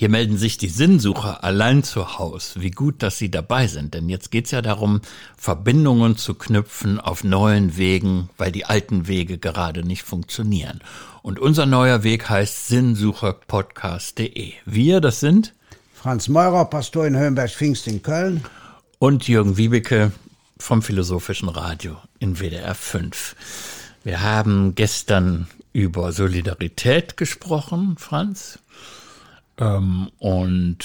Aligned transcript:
Hier 0.00 0.08
melden 0.08 0.38
sich 0.38 0.56
die 0.56 0.70
Sinnsucher 0.70 1.44
allein 1.44 1.82
zu 1.84 2.18
Haus. 2.18 2.54
Wie 2.56 2.70
gut, 2.70 3.02
dass 3.02 3.18
Sie 3.18 3.30
dabei 3.30 3.66
sind, 3.66 3.92
denn 3.92 4.08
jetzt 4.08 4.30
geht's 4.30 4.50
ja 4.50 4.62
darum, 4.62 5.02
Verbindungen 5.36 6.16
zu 6.16 6.32
knüpfen 6.32 6.98
auf 6.98 7.22
neuen 7.22 7.76
Wegen, 7.76 8.30
weil 8.38 8.50
die 8.50 8.64
alten 8.64 9.08
Wege 9.08 9.36
gerade 9.36 9.84
nicht 9.84 10.04
funktionieren. 10.04 10.80
Und 11.20 11.38
unser 11.38 11.66
neuer 11.66 12.02
Weg 12.02 12.30
heißt 12.30 12.68
sinnsucherpodcast.de. 12.68 14.54
Wir, 14.64 15.02
das 15.02 15.20
sind 15.20 15.52
Franz 15.92 16.28
Meurer, 16.28 16.64
Pastor 16.64 17.06
in 17.06 17.18
Höhenberg-Pfingst 17.18 17.86
in 17.86 18.02
Köln. 18.02 18.42
Und 18.98 19.28
Jürgen 19.28 19.58
Wiebeke 19.58 20.12
vom 20.58 20.80
Philosophischen 20.80 21.50
Radio 21.50 21.98
in 22.20 22.40
WDR 22.40 22.74
5. 22.74 23.36
Wir 24.04 24.22
haben 24.22 24.74
gestern 24.74 25.46
über 25.74 26.12
Solidarität 26.12 27.18
gesprochen, 27.18 27.96
Franz. 27.98 28.60
Ähm, 29.60 30.10
und 30.18 30.78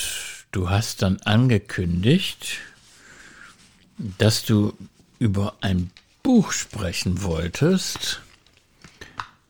du 0.52 0.70
hast 0.70 1.02
dann 1.02 1.18
angekündigt, 1.24 2.58
dass 4.18 4.44
du 4.44 4.74
über 5.18 5.56
ein 5.62 5.90
Buch 6.22 6.52
sprechen 6.52 7.24
wolltest. 7.24 8.22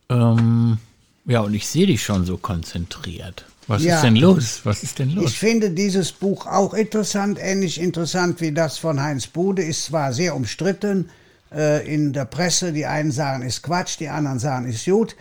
Ähm, 0.09 0.77
ja, 1.25 1.41
und 1.41 1.53
ich 1.53 1.67
sehe 1.67 1.88
dich 1.88 2.03
schon 2.03 2.25
so 2.25 2.38
konzentriert. 2.38 3.45
Was 3.67 3.83
ja, 3.83 3.95
ist 3.95 4.03
denn 4.03 4.16
los? 4.16 4.61
Was 4.63 4.83
ist 4.83 4.99
denn 4.99 5.09
los? 5.16 5.31
Ich 5.31 5.39
finde 5.39 5.71
dieses 5.71 6.11
Buch 6.11 6.45
auch 6.45 6.75
interessant, 6.75 7.39
ähnlich 7.41 7.81
interessant 7.81 8.39
wie 8.41 8.52
das 8.52 8.77
von 8.77 9.02
Heinz 9.02 9.25
Bude, 9.25 9.63
ist 9.63 9.85
zwar 9.85 10.13
sehr 10.13 10.35
umstritten 10.35 11.09
äh, 11.52 11.91
in 11.91 12.13
der 12.13 12.25
Presse. 12.25 12.73
Die 12.73 12.85
einen 12.85 13.11
sagen, 13.11 13.41
ist 13.41 13.63
Quatsch, 13.63 13.99
die 13.99 14.09
anderen 14.09 14.38
sagen, 14.38 14.69
ist 14.69 14.85
gut. 14.85 15.16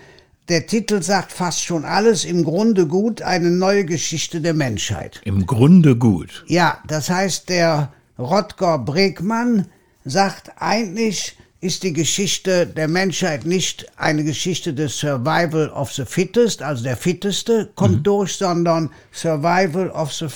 Der 0.48 0.66
Titel 0.66 1.02
sagt 1.02 1.32
fast 1.32 1.64
schon 1.64 1.86
alles, 1.86 2.26
im 2.26 2.44
Grunde 2.44 2.86
gut, 2.86 3.22
eine 3.22 3.50
neue 3.50 3.86
Geschichte 3.86 4.42
der 4.42 4.52
Menschheit. 4.52 5.22
Im 5.24 5.46
Grunde 5.46 5.96
gut. 5.96 6.44
Ja, 6.48 6.82
das 6.86 7.08
heißt, 7.08 7.48
der 7.48 7.92
Rotger 8.18 8.78
Bregmann 8.78 9.68
sagt 10.04 10.52
eigentlich, 10.59 11.38
ist 11.62 11.82
die 11.82 11.95
Geschichte 11.95 12.66
der 12.66 12.88
Menschheit 12.88 13.46
nicht 13.46 13.86
eine 13.96 14.23
Geschichte 14.23 14.74
des 14.74 14.98
Survival 14.98 15.70
of 15.70 15.90
the 15.95 16.04
Fittest, 16.04 16.60
also 16.60 16.84
der 16.84 16.98
Fitteste 16.98 17.70
kommt 17.74 17.98
mhm. 17.98 18.02
durch, 18.02 18.36
sondern 18.36 18.90
Survival 19.12 19.88
of 19.88 20.12
the 20.12 20.26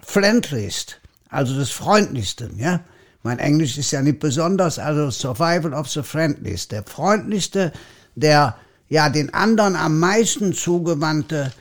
Friendliest, 0.00 1.00
also 1.28 1.54
des 1.54 1.70
Freundlichsten, 1.70 2.58
ja. 2.58 2.80
Mein 3.22 3.38
Englisch 3.38 3.78
ist 3.78 3.92
ja 3.92 4.02
nicht 4.02 4.18
besonders, 4.18 4.80
also 4.80 5.10
Survival 5.10 5.72
of 5.72 5.88
the 5.88 6.02
Friendliest, 6.02 6.72
der 6.72 6.82
freundlichste, 6.82 7.72
der 8.16 8.56
ja 8.88 9.08
den 9.08 9.34
anderen 9.34 9.76
am 9.76 9.98
meisten 9.98 10.52
zugewandte, 10.52 11.52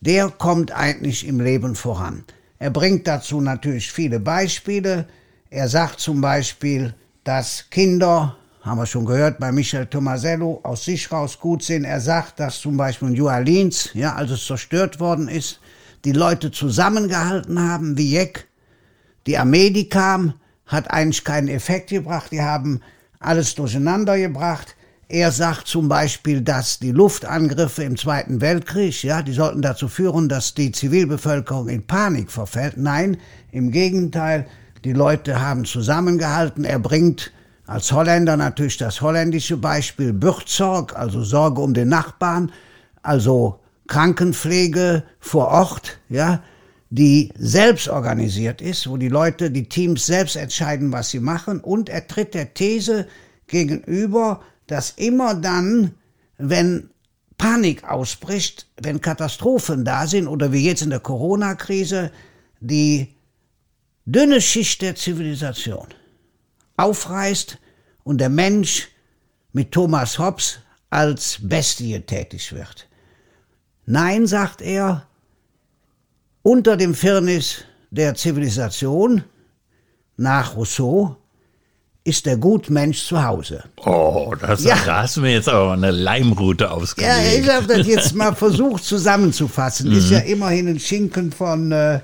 der 0.00 0.28
kommt 0.30 0.72
eigentlich 0.72 1.26
im 1.26 1.40
Leben 1.40 1.74
voran. 1.74 2.24
Er 2.58 2.70
bringt 2.70 3.06
dazu 3.06 3.40
natürlich 3.40 3.90
viele 3.90 4.20
Beispiele. 4.20 5.06
Er 5.50 5.68
sagt 5.68 6.00
zum 6.00 6.20
Beispiel, 6.20 6.94
dass 7.24 7.66
Kinder, 7.70 8.36
haben 8.62 8.78
wir 8.78 8.86
schon 8.86 9.06
gehört 9.06 9.38
bei 9.38 9.52
Michel 9.52 9.86
Tomasello, 9.86 10.60
aus 10.62 10.84
sich 10.84 11.10
raus 11.10 11.38
gut 11.38 11.62
sind. 11.62 11.84
Er 11.84 12.00
sagt, 12.00 12.40
dass 12.40 12.60
zum 12.60 12.76
Beispiel 12.76 13.08
in 13.08 13.14
New 13.14 13.28
Orleans, 13.28 13.90
ja, 13.94 14.14
als 14.14 14.30
es 14.30 14.46
zerstört 14.46 15.00
worden 15.00 15.28
ist, 15.28 15.60
die 16.04 16.12
Leute 16.12 16.50
zusammengehalten 16.50 17.58
haben 17.60 17.96
wie 17.96 18.12
Jeck. 18.12 18.46
Die 19.26 19.38
Armee, 19.38 19.70
die 19.70 19.88
kam, 19.88 20.34
hat 20.66 20.90
eigentlich 20.90 21.24
keinen 21.24 21.48
Effekt 21.48 21.90
gebracht. 21.90 22.30
Die 22.30 22.42
haben 22.42 22.80
alles 23.20 23.54
durcheinander 23.54 24.18
gebracht. 24.18 24.76
Er 25.14 25.30
sagt 25.30 25.68
zum 25.68 25.88
Beispiel, 25.88 26.40
dass 26.40 26.80
die 26.80 26.90
Luftangriffe 26.90 27.84
im 27.84 27.96
Zweiten 27.96 28.40
Weltkrieg, 28.40 29.04
ja, 29.04 29.22
die 29.22 29.32
sollten 29.32 29.62
dazu 29.62 29.86
führen, 29.86 30.28
dass 30.28 30.54
die 30.54 30.72
Zivilbevölkerung 30.72 31.68
in 31.68 31.86
Panik 31.86 32.32
verfällt. 32.32 32.78
Nein, 32.78 33.18
im 33.52 33.70
Gegenteil, 33.70 34.48
die 34.82 34.92
Leute 34.92 35.40
haben 35.40 35.66
zusammengehalten. 35.66 36.64
Er 36.64 36.80
bringt 36.80 37.30
als 37.64 37.92
Holländer 37.92 38.36
natürlich 38.36 38.76
das 38.76 39.02
holländische 39.02 39.56
Beispiel 39.56 40.12
Bürzorg, 40.12 40.96
also 40.96 41.22
Sorge 41.22 41.60
um 41.60 41.74
den 41.74 41.90
Nachbarn, 41.90 42.50
also 43.02 43.60
Krankenpflege 43.86 45.04
vor 45.20 45.46
Ort, 45.46 46.00
ja, 46.08 46.42
die 46.90 47.32
selbst 47.38 47.86
organisiert 47.88 48.60
ist, 48.60 48.90
wo 48.90 48.96
die 48.96 49.10
Leute, 49.10 49.52
die 49.52 49.68
Teams 49.68 50.06
selbst 50.06 50.34
entscheiden, 50.34 50.90
was 50.90 51.10
sie 51.10 51.20
machen. 51.20 51.60
Und 51.60 51.88
er 51.88 52.08
tritt 52.08 52.34
der 52.34 52.52
These 52.52 53.06
gegenüber, 53.46 54.40
dass 54.66 54.90
immer 54.92 55.34
dann, 55.34 55.94
wenn 56.38 56.90
Panik 57.38 57.84
ausbricht, 57.84 58.66
wenn 58.80 59.00
Katastrophen 59.00 59.84
da 59.84 60.06
sind 60.06 60.28
oder 60.28 60.52
wie 60.52 60.64
jetzt 60.64 60.82
in 60.82 60.90
der 60.90 61.00
Corona-Krise, 61.00 62.10
die 62.60 63.14
dünne 64.06 64.40
Schicht 64.40 64.82
der 64.82 64.94
Zivilisation 64.94 65.88
aufreißt 66.76 67.58
und 68.04 68.18
der 68.18 68.28
Mensch 68.28 68.88
mit 69.52 69.72
Thomas 69.72 70.18
Hobbes 70.18 70.58
als 70.90 71.38
Bestie 71.40 72.00
tätig 72.00 72.52
wird. 72.52 72.88
Nein, 73.86 74.26
sagt 74.26 74.62
er, 74.62 75.06
unter 76.42 76.76
dem 76.76 76.94
Firnis 76.94 77.64
der 77.90 78.14
Zivilisation 78.14 79.24
nach 80.16 80.56
Rousseau 80.56 81.16
ist 82.04 82.26
der 82.26 82.36
Gutmensch 82.36 83.06
zu 83.06 83.24
Hause. 83.24 83.64
Oh, 83.84 84.34
das, 84.38 84.62
ja. 84.62 84.76
da 84.84 85.02
hast 85.02 85.16
du 85.16 85.22
mir 85.22 85.32
jetzt 85.32 85.48
aber 85.48 85.72
eine 85.72 85.90
Leimrute 85.90 86.70
ausgelegt. 86.70 87.10
Ja, 87.10 87.38
ich 87.40 87.48
habe 87.48 87.66
das 87.66 87.86
jetzt 87.86 88.14
mal 88.14 88.34
versucht 88.34 88.84
zusammenzufassen. 88.84 89.88
Mhm. 89.88 89.96
Ist 89.96 90.10
ja 90.10 90.18
immerhin 90.18 90.68
ein 90.68 90.78
Schinken 90.78 91.32
von 91.32 91.72
äh, 91.72 92.00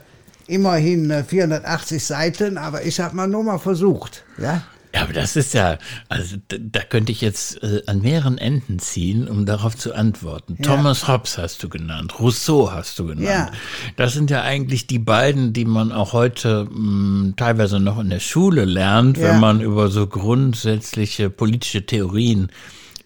immerhin 0.46 1.24
480 1.26 1.96
äh, 1.96 2.00
Seiten, 2.00 2.56
aber 2.56 2.84
ich 2.84 2.98
habe 2.98 3.14
mal 3.14 3.28
nur 3.28 3.44
mal 3.44 3.58
versucht. 3.58 4.24
Ja? 4.38 4.62
Ja, 4.94 5.02
aber 5.02 5.12
das 5.12 5.36
ist 5.36 5.54
ja, 5.54 5.78
also 6.08 6.36
da 6.48 6.80
könnte 6.80 7.12
ich 7.12 7.20
jetzt 7.20 7.62
äh, 7.62 7.82
an 7.86 8.00
mehreren 8.02 8.38
Enden 8.38 8.80
ziehen, 8.80 9.28
um 9.28 9.46
darauf 9.46 9.76
zu 9.76 9.94
antworten. 9.94 10.56
Ja. 10.58 10.64
Thomas 10.64 11.06
Hobbes 11.06 11.38
hast 11.38 11.62
du 11.62 11.68
genannt, 11.68 12.18
Rousseau 12.18 12.72
hast 12.72 12.98
du 12.98 13.06
genannt. 13.06 13.26
Ja. 13.26 13.50
Das 13.96 14.14
sind 14.14 14.30
ja 14.30 14.42
eigentlich 14.42 14.88
die 14.88 14.98
beiden, 14.98 15.52
die 15.52 15.64
man 15.64 15.92
auch 15.92 16.12
heute 16.12 16.64
mh, 16.64 16.70
hm, 16.70 17.34
teilweise 17.36 17.78
noch 17.78 18.00
in 18.00 18.10
der 18.10 18.20
Schule 18.20 18.64
lernt, 18.64 19.16
ja. 19.16 19.28
wenn 19.28 19.40
man 19.40 19.60
über 19.60 19.88
so 19.88 20.06
grundsätzliche 20.06 21.30
politische 21.30 21.86
Theorien 21.86 22.50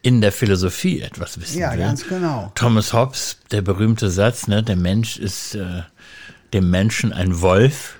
in 0.01 0.21
der 0.21 0.33
Philosophie 0.33 1.01
etwas 1.01 1.41
wissen 1.41 1.59
ja, 1.59 1.73
will. 1.73 1.81
Ja, 1.81 1.87
ganz 1.87 2.07
genau. 2.07 2.53
Thomas 2.55 2.93
Hobbes, 2.93 3.39
der 3.51 3.63
berühmte 3.63 4.11
Satz, 4.11 4.47
ne, 4.47 4.63
der 4.63 4.77
Mensch 4.77 5.19
ist 5.19 5.55
äh, 5.55 5.83
dem 6.53 6.71
Menschen 6.71 7.13
ein 7.13 7.41
Wolf 7.41 7.97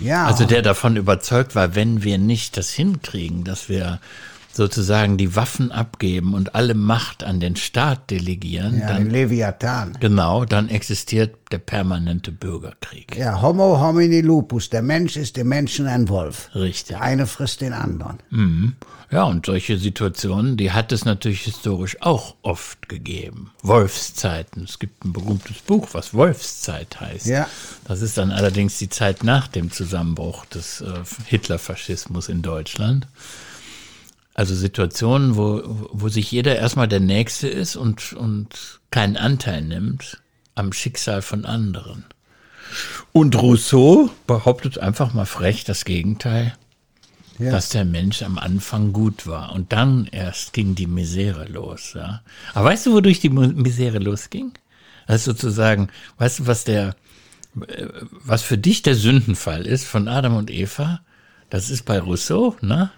ja. 0.00 0.26
Also 0.26 0.44
der 0.44 0.62
davon 0.62 0.96
überzeugt 0.96 1.54
war, 1.54 1.74
wenn 1.74 2.02
wir 2.02 2.18
nicht 2.18 2.56
das 2.56 2.70
hinkriegen, 2.70 3.44
dass 3.44 3.68
wir 3.68 4.00
sozusagen 4.58 5.16
die 5.16 5.36
Waffen 5.36 5.70
abgeben 5.70 6.34
und 6.34 6.56
alle 6.56 6.74
Macht 6.74 7.22
an 7.22 7.38
den 7.38 7.54
Staat 7.54 8.10
delegieren, 8.10 8.80
ja, 8.80 8.88
dann 8.88 9.08
Leviathan. 9.08 9.96
Genau, 10.00 10.44
dann 10.44 10.68
existiert 10.68 11.36
der 11.52 11.58
permanente 11.58 12.32
Bürgerkrieg. 12.32 13.16
Ja, 13.16 13.40
Homo 13.40 13.80
homini 13.80 14.20
lupus, 14.20 14.68
der 14.68 14.82
Mensch 14.82 15.16
ist 15.16 15.36
dem 15.36 15.48
Menschen 15.48 15.86
ein 15.86 16.08
Wolf. 16.08 16.50
Richtig. 16.56 16.88
Der 16.88 17.02
eine 17.02 17.28
frisst 17.28 17.60
den 17.60 17.72
anderen. 17.72 18.18
Mhm. 18.30 18.74
Ja, 19.12 19.22
und 19.22 19.46
solche 19.46 19.78
Situationen, 19.78 20.56
die 20.56 20.72
hat 20.72 20.90
es 20.90 21.04
natürlich 21.04 21.42
historisch 21.42 21.96
auch 22.00 22.34
oft 22.42 22.88
gegeben. 22.88 23.52
Wolfszeiten. 23.62 24.64
Es 24.64 24.80
gibt 24.80 25.04
ein 25.04 25.12
berühmtes 25.12 25.60
Buch, 25.60 25.88
was 25.92 26.12
Wolfszeit 26.12 27.00
heißt. 27.00 27.26
Ja. 27.26 27.48
Das 27.84 28.02
ist 28.02 28.18
dann 28.18 28.32
allerdings 28.32 28.76
die 28.76 28.90
Zeit 28.90 29.22
nach 29.22 29.46
dem 29.46 29.70
Zusammenbruch 29.70 30.44
des 30.46 30.80
äh, 30.80 31.04
Hitlerfaschismus 31.26 32.28
in 32.28 32.42
Deutschland. 32.42 33.06
Also 34.38 34.54
Situationen, 34.54 35.34
wo, 35.34 35.88
wo 35.90 36.08
sich 36.08 36.30
jeder 36.30 36.54
erstmal 36.54 36.86
der 36.86 37.00
Nächste 37.00 37.48
ist 37.48 37.74
und, 37.74 38.12
und 38.12 38.78
keinen 38.92 39.16
Anteil 39.16 39.62
nimmt 39.62 40.22
am 40.54 40.72
Schicksal 40.72 41.22
von 41.22 41.44
anderen. 41.44 42.04
Und 43.10 43.34
Rousseau 43.34 44.10
behauptet 44.28 44.78
einfach 44.78 45.12
mal 45.12 45.24
frech 45.24 45.64
das 45.64 45.84
Gegenteil, 45.84 46.56
ja. 47.40 47.50
dass 47.50 47.70
der 47.70 47.84
Mensch 47.84 48.22
am 48.22 48.38
Anfang 48.38 48.92
gut 48.92 49.26
war. 49.26 49.50
Und 49.56 49.72
dann 49.72 50.06
erst 50.06 50.52
ging 50.52 50.76
die 50.76 50.86
Misere 50.86 51.46
los. 51.46 51.94
Ja. 51.96 52.22
Aber 52.54 52.66
weißt 52.66 52.86
du, 52.86 52.92
wodurch 52.92 53.18
die 53.18 53.30
Misere 53.30 53.98
losging? 53.98 54.52
Also 55.08 55.32
sozusagen, 55.32 55.88
weißt 56.18 56.38
du, 56.38 56.46
was 56.46 56.62
der, 56.62 56.94
was 57.54 58.42
für 58.42 58.56
dich 58.56 58.82
der 58.82 58.94
Sündenfall 58.94 59.66
ist 59.66 59.84
von 59.84 60.06
Adam 60.06 60.36
und 60.36 60.48
Eva? 60.48 61.00
Das 61.50 61.70
ist 61.70 61.84
bei 61.84 61.98
Rousseau, 61.98 62.54
ne? 62.60 62.92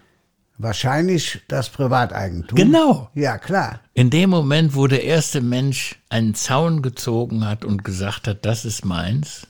Wahrscheinlich 0.63 1.41
das 1.49 1.71
Privateigentum. 1.71 2.55
Genau. 2.55 3.11
Ja, 3.15 3.39
klar. 3.39 3.81
In 3.95 4.11
dem 4.11 4.29
Moment, 4.29 4.75
wo 4.75 4.87
der 4.87 5.05
erste 5.05 5.41
Mensch 5.41 5.97
einen 6.11 6.35
Zaun 6.35 6.83
gezogen 6.83 7.47
hat 7.47 7.65
und 7.65 7.83
gesagt 7.83 8.29
hat, 8.29 8.45
das 8.45 8.67
ist 8.67 8.85
meins, 8.85 9.47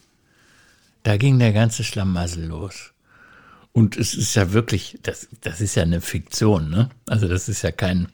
da 1.03 1.17
ging 1.17 1.41
der 1.41 1.53
ganze 1.53 1.83
Schlamassel 1.83 2.45
los. 2.47 2.93
Und 3.73 3.97
es 3.97 4.15
ist 4.15 4.37
ja 4.37 4.53
wirklich, 4.53 5.01
das, 5.03 5.27
das 5.41 5.61
ist 5.61 5.75
ja 5.75 5.83
eine 5.83 6.01
Fiktion, 6.01 6.71
ne? 6.71 6.91
Also 7.09 7.27
das 7.27 7.49
ist 7.49 7.63
ja 7.63 7.73
kein 7.73 8.07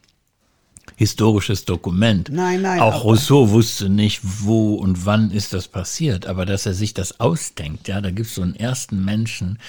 historisches 0.95 1.65
Dokument. 1.65 2.29
Nein, 2.31 2.61
nein. 2.61 2.79
Auch 2.79 3.03
Rousseau 3.03 3.49
wusste 3.49 3.89
nicht, 3.89 4.21
wo 4.23 4.75
und 4.75 5.05
wann 5.05 5.31
ist 5.31 5.53
das 5.53 5.67
passiert, 5.67 6.25
aber 6.25 6.45
dass 6.45 6.65
er 6.65 6.73
sich 6.73 6.93
das 6.93 7.19
ausdenkt, 7.19 7.87
ja, 7.87 8.01
da 8.01 8.11
gibt 8.11 8.29
es 8.29 8.35
so 8.35 8.41
einen 8.41 8.55
ersten 8.55 9.03
Menschen, 9.03 9.59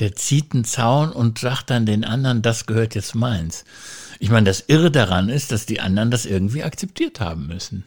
der 0.00 0.14
zieht 0.14 0.54
einen 0.54 0.64
Zaun 0.64 1.10
und 1.10 1.38
sagt 1.38 1.70
dann 1.70 1.86
den 1.86 2.04
anderen, 2.04 2.42
das 2.42 2.66
gehört 2.66 2.94
jetzt 2.94 3.14
meins. 3.14 3.64
Ich 4.20 4.30
meine, 4.30 4.46
das 4.46 4.64
Irre 4.66 4.90
daran 4.90 5.28
ist, 5.28 5.52
dass 5.52 5.66
die 5.66 5.80
anderen 5.80 6.10
das 6.10 6.26
irgendwie 6.26 6.64
akzeptiert 6.64 7.20
haben 7.20 7.46
müssen. 7.46 7.84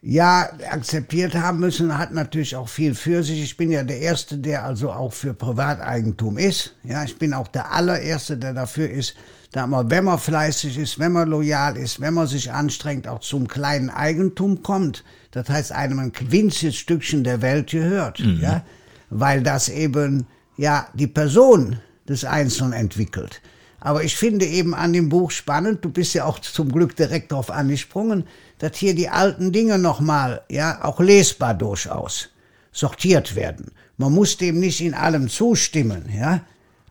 Ja, 0.00 0.50
akzeptiert 0.70 1.34
haben 1.34 1.58
müssen, 1.58 1.98
hat 1.98 2.12
natürlich 2.12 2.54
auch 2.54 2.68
viel 2.68 2.94
für 2.94 3.24
sich. 3.24 3.42
Ich 3.42 3.56
bin 3.56 3.70
ja 3.72 3.82
der 3.82 3.98
Erste, 3.98 4.38
der 4.38 4.64
also 4.64 4.92
auch 4.92 5.12
für 5.12 5.34
Privateigentum 5.34 6.38
ist. 6.38 6.76
Ja, 6.84 7.02
ich 7.02 7.18
bin 7.18 7.34
auch 7.34 7.48
der 7.48 7.72
allererste, 7.72 8.36
der 8.36 8.54
dafür 8.54 8.88
ist, 8.88 9.16
da 9.50 9.66
man, 9.66 9.90
wenn 9.90 10.04
man 10.04 10.18
fleißig 10.18 10.78
ist, 10.78 10.98
wenn 10.98 11.12
man 11.12 11.28
loyal 11.28 11.76
ist, 11.76 12.00
wenn 12.00 12.14
man 12.14 12.28
sich 12.28 12.52
anstrengt, 12.52 13.08
auch 13.08 13.20
zum 13.20 13.48
kleinen 13.48 13.90
Eigentum 13.90 14.62
kommt. 14.62 15.04
Das 15.32 15.48
heißt, 15.48 15.72
einem 15.72 15.98
ein 15.98 16.12
winziges 16.20 16.76
Stückchen 16.76 17.24
der 17.24 17.42
Welt 17.42 17.70
gehört. 17.70 18.20
Mhm. 18.20 18.40
Ja, 18.40 18.64
weil 19.10 19.42
das 19.42 19.68
eben, 19.68 20.26
ja, 20.56 20.86
die 20.94 21.06
Person 21.08 21.80
des 22.08 22.24
Einzelnen 22.24 22.72
entwickelt. 22.72 23.40
Aber 23.80 24.02
ich 24.02 24.16
finde 24.16 24.44
eben 24.44 24.74
an 24.74 24.92
dem 24.92 25.08
Buch 25.08 25.30
spannend, 25.30 25.84
du 25.84 25.90
bist 25.90 26.14
ja 26.14 26.24
auch 26.24 26.40
zum 26.40 26.72
Glück 26.72 26.96
direkt 26.96 27.32
darauf 27.32 27.50
angesprungen, 27.50 28.24
dass 28.58 28.76
hier 28.76 28.94
die 28.94 29.08
alten 29.08 29.52
Dinge 29.52 29.78
nochmal, 29.78 30.42
ja, 30.50 30.84
auch 30.84 31.00
lesbar 31.00 31.54
durchaus 31.54 32.30
sortiert 32.72 33.36
werden. 33.36 33.72
Man 33.96 34.12
muss 34.12 34.36
dem 34.36 34.58
nicht 34.60 34.80
in 34.80 34.94
allem 34.94 35.28
zustimmen, 35.28 36.08
ja, 36.12 36.42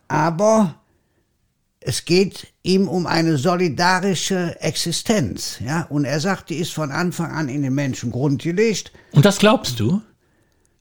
aber 0.08 0.74
es 1.80 2.04
geht 2.04 2.48
ihm 2.62 2.88
um 2.88 3.06
eine 3.06 3.38
solidarische 3.38 4.60
Existenz, 4.60 5.58
ja, 5.64 5.82
und 5.90 6.04
er 6.04 6.20
sagt, 6.20 6.50
die 6.50 6.56
ist 6.56 6.72
von 6.72 6.90
Anfang 6.90 7.30
an 7.32 7.48
in 7.48 7.62
den 7.62 7.74
Menschen 7.74 8.10
grundgelegt. 8.10 8.92
Und 9.12 9.24
das 9.24 9.38
glaubst 9.38 9.78
du? 9.78 10.02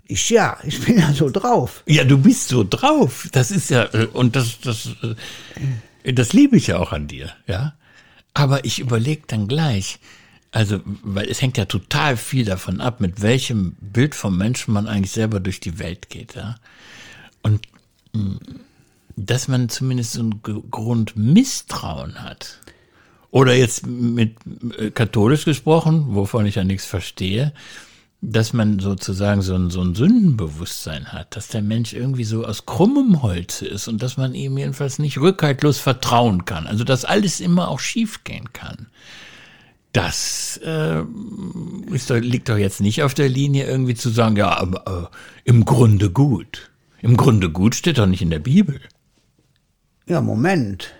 Ich 0.10 0.30
ja, 0.30 0.57
ich 0.63 0.83
bin 0.83 1.00
ja 1.00 1.12
so 1.13 1.30
drauf. 1.30 1.83
Ja, 1.86 2.06
du 2.06 2.18
bist 2.18 2.48
so 2.48 2.63
drauf. 2.63 3.27
Das 3.33 3.51
ist 3.51 3.69
ja, 3.69 3.83
äh, 3.94 4.06
und 4.06 4.38
das, 4.38 4.60
das, 4.62 4.89
äh, 5.03 5.15
das 6.13 6.33
liebe 6.33 6.57
ich 6.57 6.68
ja 6.68 6.77
auch 6.77 6.92
an 6.92 7.07
dir, 7.07 7.31
ja. 7.48 7.74
Aber 8.33 8.65
ich 8.65 8.80
überlege 8.80 9.24
dann 9.27 9.48
gleich, 9.48 10.00
also, 10.51 10.80
weil 11.04 11.27
es 11.30 11.42
hängt 11.42 11.57
ja 11.57 11.65
total 11.65 12.18
viel 12.18 12.45
davon 12.45 12.81
ab, 12.81 13.01
mit 13.01 13.21
welchem 13.21 13.74
Bild 13.81 14.15
vom 14.15 14.38
Menschen 14.38 14.74
man 14.74 14.88
eigentlich 14.88 15.12
selber 15.12 15.39
durch 15.39 15.59
die 15.59 15.80
Welt 15.80 16.09
geht, 16.09 16.36
ja. 16.36 16.56
Und 17.42 17.68
mm, 18.13 18.38
dass 19.15 19.48
man 19.48 19.68
zumindest 19.69 20.13
so 20.13 20.24
ein 20.24 20.42
Grundmisstrauen 20.42 22.24
hat. 22.24 22.60
Oder 23.31 23.56
jetzt 23.56 23.86
mit 23.86 24.38
äh, 24.77 24.92
katholisch 24.92 25.44
gesprochen, 25.44 26.15
wovon 26.15 26.45
ich 26.45 26.56
ja 26.56 26.63
nichts 26.63 26.86
verstehe, 26.86 27.53
dass 28.21 28.51
man 28.51 28.79
sozusagen 28.79 29.41
so 29.41 29.53
ein, 29.53 29.69
so 29.69 29.81
ein 29.81 29.93
Sündenbewusstsein 29.93 31.11
hat, 31.13 31.35
dass 31.35 31.49
der 31.49 31.61
Mensch 31.61 31.93
irgendwie 31.93 32.23
so 32.23 32.45
aus 32.45 32.65
krummem 32.65 33.21
Holz 33.21 33.61
ist 33.61 33.87
und 33.87 34.01
dass 34.01 34.17
man 34.17 34.33
ihm 34.33 34.57
jedenfalls 34.57 34.97
nicht 34.97 35.19
rückhaltlos 35.19 35.77
vertrauen 35.77 36.45
kann. 36.45 36.65
Also 36.65 36.83
dass 36.83 37.05
alles 37.05 37.39
immer 37.39 37.67
auch 37.67 37.79
schiefgehen 37.79 38.53
kann. 38.53 38.87
Das 39.93 40.59
äh, 40.63 41.01
ist 41.91 42.09
doch, 42.09 42.17
liegt 42.17 42.49
doch 42.49 42.57
jetzt 42.57 42.81
nicht 42.81 43.03
auf 43.03 43.13
der 43.13 43.29
Linie, 43.29 43.65
irgendwie 43.65 43.95
zu 43.95 44.09
sagen, 44.09 44.35
ja, 44.35 44.57
aber 44.57 45.11
äh, 45.11 45.49
im 45.49 45.65
Grunde 45.65 46.09
gut. 46.09 46.71
Im 47.01 47.17
Grunde 47.17 47.51
gut 47.51 47.75
steht 47.75 47.99
doch 47.99 48.07
nicht 48.07 48.21
in 48.21 48.29
der 48.31 48.39
Bibel. 48.39 48.81
Ja, 50.07 50.21
Moment. 50.21 50.93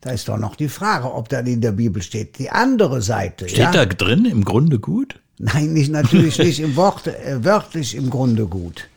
Da 0.00 0.10
ist 0.10 0.28
doch 0.28 0.38
noch 0.38 0.56
die 0.56 0.68
Frage, 0.68 1.12
ob 1.12 1.28
da 1.28 1.40
in 1.40 1.60
der 1.60 1.72
Bibel 1.72 2.00
steht. 2.02 2.38
Die 2.38 2.50
andere 2.50 3.02
Seite. 3.02 3.48
Steht 3.48 3.58
ja? 3.58 3.72
da 3.72 3.86
drin, 3.86 4.24
im 4.24 4.44
Grunde 4.44 4.78
gut? 4.78 5.20
Nein, 5.42 5.72
nicht, 5.72 5.90
natürlich 5.90 6.38
nicht 6.48 6.60
im 6.60 6.76
Wort, 6.76 7.06
äh, 7.06 7.42
wörtlich 7.42 7.94
im 7.94 8.10
Grunde 8.10 8.46
gut. 8.46 8.88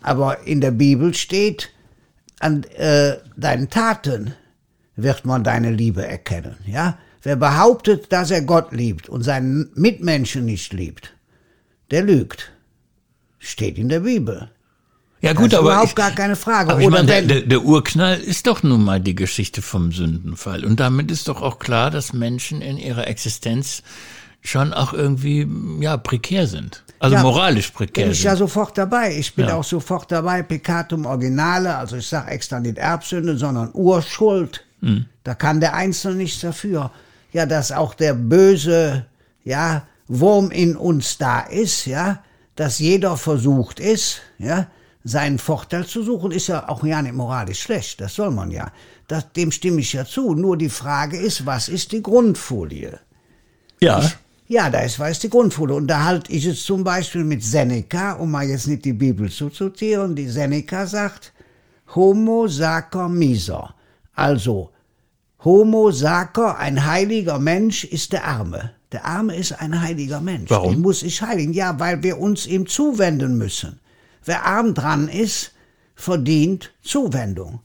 Aber 0.00 0.46
in 0.46 0.60
der 0.62 0.70
Bibel 0.70 1.12
steht, 1.14 1.68
an 2.40 2.64
äh, 2.76 3.18
deinen 3.36 3.68
Taten 3.68 4.34
wird 4.96 5.24
man 5.26 5.44
deine 5.44 5.70
Liebe 5.70 6.04
erkennen. 6.06 6.56
Ja? 6.66 6.98
Wer 7.22 7.36
behauptet, 7.36 8.10
dass 8.10 8.30
er 8.30 8.42
Gott 8.42 8.72
liebt 8.72 9.08
und 9.08 9.22
seinen 9.22 9.70
Mitmenschen 9.74 10.46
nicht 10.46 10.72
liebt, 10.72 11.12
der 11.90 12.02
lügt. 12.02 12.50
Steht 13.38 13.76
in 13.76 13.88
der 13.88 14.00
Bibel. 14.00 14.50
Ja 15.20 15.34
gut, 15.34 15.52
das 15.52 15.52
ist 15.52 15.58
aber 15.58 15.70
überhaupt 15.72 15.88
ich, 15.90 15.94
gar 15.94 16.10
keine 16.12 16.36
Frage. 16.36 16.70
Aber 16.72 16.80
ich 16.80 16.86
Oder 16.86 16.98
meine, 17.04 17.08
wenn- 17.12 17.28
der, 17.28 17.42
der 17.42 17.62
Urknall 17.62 18.18
ist 18.18 18.46
doch 18.46 18.62
nun 18.62 18.82
mal 18.82 18.98
die 19.00 19.14
Geschichte 19.14 19.60
vom 19.62 19.92
Sündenfall. 19.92 20.64
Und 20.64 20.80
damit 20.80 21.10
ist 21.10 21.28
doch 21.28 21.42
auch 21.42 21.58
klar, 21.58 21.90
dass 21.90 22.12
Menschen 22.12 22.60
in 22.62 22.78
ihrer 22.78 23.06
Existenz 23.06 23.82
schon 24.42 24.72
auch 24.74 24.92
irgendwie, 24.92 25.46
ja, 25.80 25.96
prekär 25.96 26.46
sind. 26.46 26.82
Also 26.98 27.16
Ja, 27.16 27.22
moralisch 27.22 27.70
prekär 27.70 28.04
bin 28.04 28.12
ich 28.12 28.18
sind. 28.18 28.26
ja 28.26 28.36
sofort 28.36 28.76
dabei. 28.76 29.16
Ich 29.16 29.34
bin 29.34 29.46
Ja. 29.48 29.54
auch 29.56 29.64
sofort 29.64 30.10
dabei. 30.12 30.42
Peccatum 30.42 31.06
originale, 31.06 31.76
also 31.76 31.96
ich 31.96 32.06
sage 32.06 32.30
extra 32.32 32.60
nicht 32.60 32.78
Erbsünde, 32.78 33.36
sondern 33.38 33.70
Urschuld. 33.72 34.64
Mhm. 34.80 35.06
Da 35.24 35.34
kann 35.34 35.60
der 35.60 35.74
Einzelne 35.74 36.16
nichts 36.16 36.40
dafür. 36.40 36.90
Ja, 37.32 37.46
dass 37.46 37.72
auch 37.72 37.94
der 37.94 38.14
böse, 38.14 39.06
ja, 39.44 39.86
Wurm 40.08 40.50
in 40.50 40.76
uns 40.76 41.16
da 41.18 41.40
ist, 41.40 41.86
ja, 41.86 42.22
dass 42.56 42.78
jeder 42.80 43.16
versucht 43.16 43.80
ist, 43.80 44.20
ja, 44.38 44.66
seinen 45.04 45.38
Vorteil 45.38 45.86
zu 45.86 46.02
suchen, 46.02 46.30
ist 46.32 46.48
ja 46.48 46.68
auch 46.68 46.84
ja 46.84 47.00
nicht 47.00 47.14
moralisch 47.14 47.60
schlecht. 47.62 48.00
Das 48.00 48.14
soll 48.14 48.30
man 48.30 48.50
ja. 48.50 48.70
Das, 49.08 49.32
dem 49.32 49.50
stimme 49.50 49.80
ich 49.80 49.92
ja 49.94 50.04
zu. 50.04 50.34
Nur 50.34 50.56
die 50.56 50.68
Frage 50.68 51.16
ist, 51.16 51.46
was 51.46 51.68
ist 51.68 51.92
die 51.92 52.02
Grundfolie? 52.02 52.98
ja. 53.80 54.02
Ja, 54.46 54.70
da 54.70 54.80
ist, 54.80 54.98
weiß 54.98 55.20
die 55.20 55.30
Grundfolie. 55.30 55.74
Und 55.74 55.86
da 55.86 56.04
halte 56.04 56.32
ich 56.32 56.44
es 56.46 56.64
zum 56.64 56.84
Beispiel 56.84 57.24
mit 57.24 57.42
Seneca, 57.42 58.12
um 58.14 58.30
mal 58.30 58.46
jetzt 58.46 58.66
nicht 58.66 58.84
die 58.84 58.92
Bibel 58.92 59.30
zu 59.30 59.50
zitieren. 59.50 60.14
Die 60.14 60.28
Seneca 60.28 60.86
sagt, 60.86 61.32
Homo 61.94 62.48
sacer 62.48 63.08
miser. 63.08 63.74
Also, 64.14 64.70
Homo 65.44 65.90
sacer, 65.90 66.58
ein 66.58 66.84
heiliger 66.84 67.38
Mensch, 67.38 67.84
ist 67.84 68.12
der 68.12 68.24
Arme. 68.26 68.72
Der 68.92 69.06
Arme 69.06 69.36
ist 69.36 69.52
ein 69.52 69.80
heiliger 69.80 70.20
Mensch. 70.20 70.50
Warum? 70.50 70.74
Den 70.74 70.82
muss 70.82 71.02
ich 71.02 71.22
heiligen. 71.22 71.52
Ja, 71.52 71.78
weil 71.80 72.02
wir 72.02 72.18
uns 72.18 72.46
ihm 72.46 72.66
zuwenden 72.66 73.38
müssen. 73.38 73.80
Wer 74.24 74.44
arm 74.44 74.74
dran 74.74 75.08
ist, 75.08 75.52
verdient 75.94 76.72
Zuwendung 76.82 77.60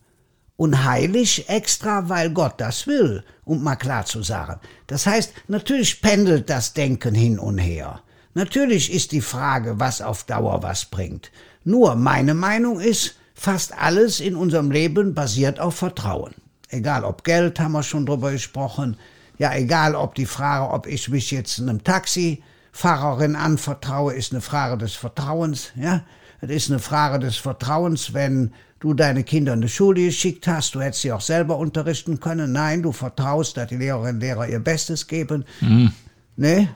und 0.57 0.83
heilig 0.83 1.47
extra, 1.47 2.09
weil 2.09 2.31
Gott 2.31 2.55
das 2.57 2.87
will, 2.87 3.23
um 3.45 3.63
mal 3.63 3.75
klar 3.75 4.05
zu 4.05 4.23
sagen. 4.23 4.59
Das 4.87 5.05
heißt, 5.05 5.31
natürlich 5.47 6.01
pendelt 6.01 6.49
das 6.49 6.73
Denken 6.73 7.15
hin 7.15 7.39
und 7.39 7.59
her. 7.59 8.01
Natürlich 8.33 8.91
ist 8.91 9.13
die 9.13 9.21
Frage, 9.21 9.79
was 9.79 10.01
auf 10.01 10.25
Dauer 10.25 10.61
was 10.61 10.85
bringt. 10.85 11.31
Nur 11.63 11.95
meine 11.95 12.33
Meinung 12.33 12.79
ist, 12.79 13.15
fast 13.33 13.77
alles 13.77 14.19
in 14.19 14.35
unserem 14.35 14.71
Leben 14.71 15.13
basiert 15.13 15.59
auf 15.59 15.75
Vertrauen. 15.75 16.33
Egal 16.69 17.05
ob 17.05 17.23
Geld, 17.23 17.59
haben 17.59 17.71
wir 17.71 17.83
schon 17.83 18.05
drüber 18.05 18.31
gesprochen. 18.31 18.97
Ja, 19.37 19.53
egal 19.55 19.95
ob 19.95 20.15
die 20.15 20.25
Frage, 20.25 20.73
ob 20.73 20.87
ich 20.87 21.09
mich 21.09 21.31
jetzt 21.31 21.59
einem 21.59 21.83
Taxifahrerin 21.83 23.35
anvertraue, 23.35 24.13
ist 24.13 24.33
eine 24.33 24.41
Frage 24.41 24.77
des 24.77 24.93
Vertrauens, 24.93 25.71
ja. 25.75 26.01
Es 26.41 26.49
ist 26.49 26.69
eine 26.69 26.79
Frage 26.79 27.19
des 27.19 27.37
Vertrauens, 27.37 28.13
wenn 28.13 28.51
du 28.79 28.93
deine 28.93 29.23
Kinder 29.23 29.53
in 29.53 29.61
die 29.61 29.69
Schule 29.69 30.05
geschickt 30.05 30.47
hast, 30.47 30.75
du 30.75 30.81
hättest 30.81 31.01
sie 31.01 31.11
auch 31.11 31.21
selber 31.21 31.57
unterrichten 31.57 32.19
können. 32.19 32.51
Nein, 32.51 32.83
du 32.83 32.91
vertraust, 32.91 33.57
dass 33.57 33.67
die 33.69 33.77
Lehrerinnen 33.77 34.15
und 34.15 34.21
Lehrer 34.21 34.47
ihr 34.47 34.59
Bestes 34.59 35.07
geben. 35.07 35.45
Ne? 36.35 36.69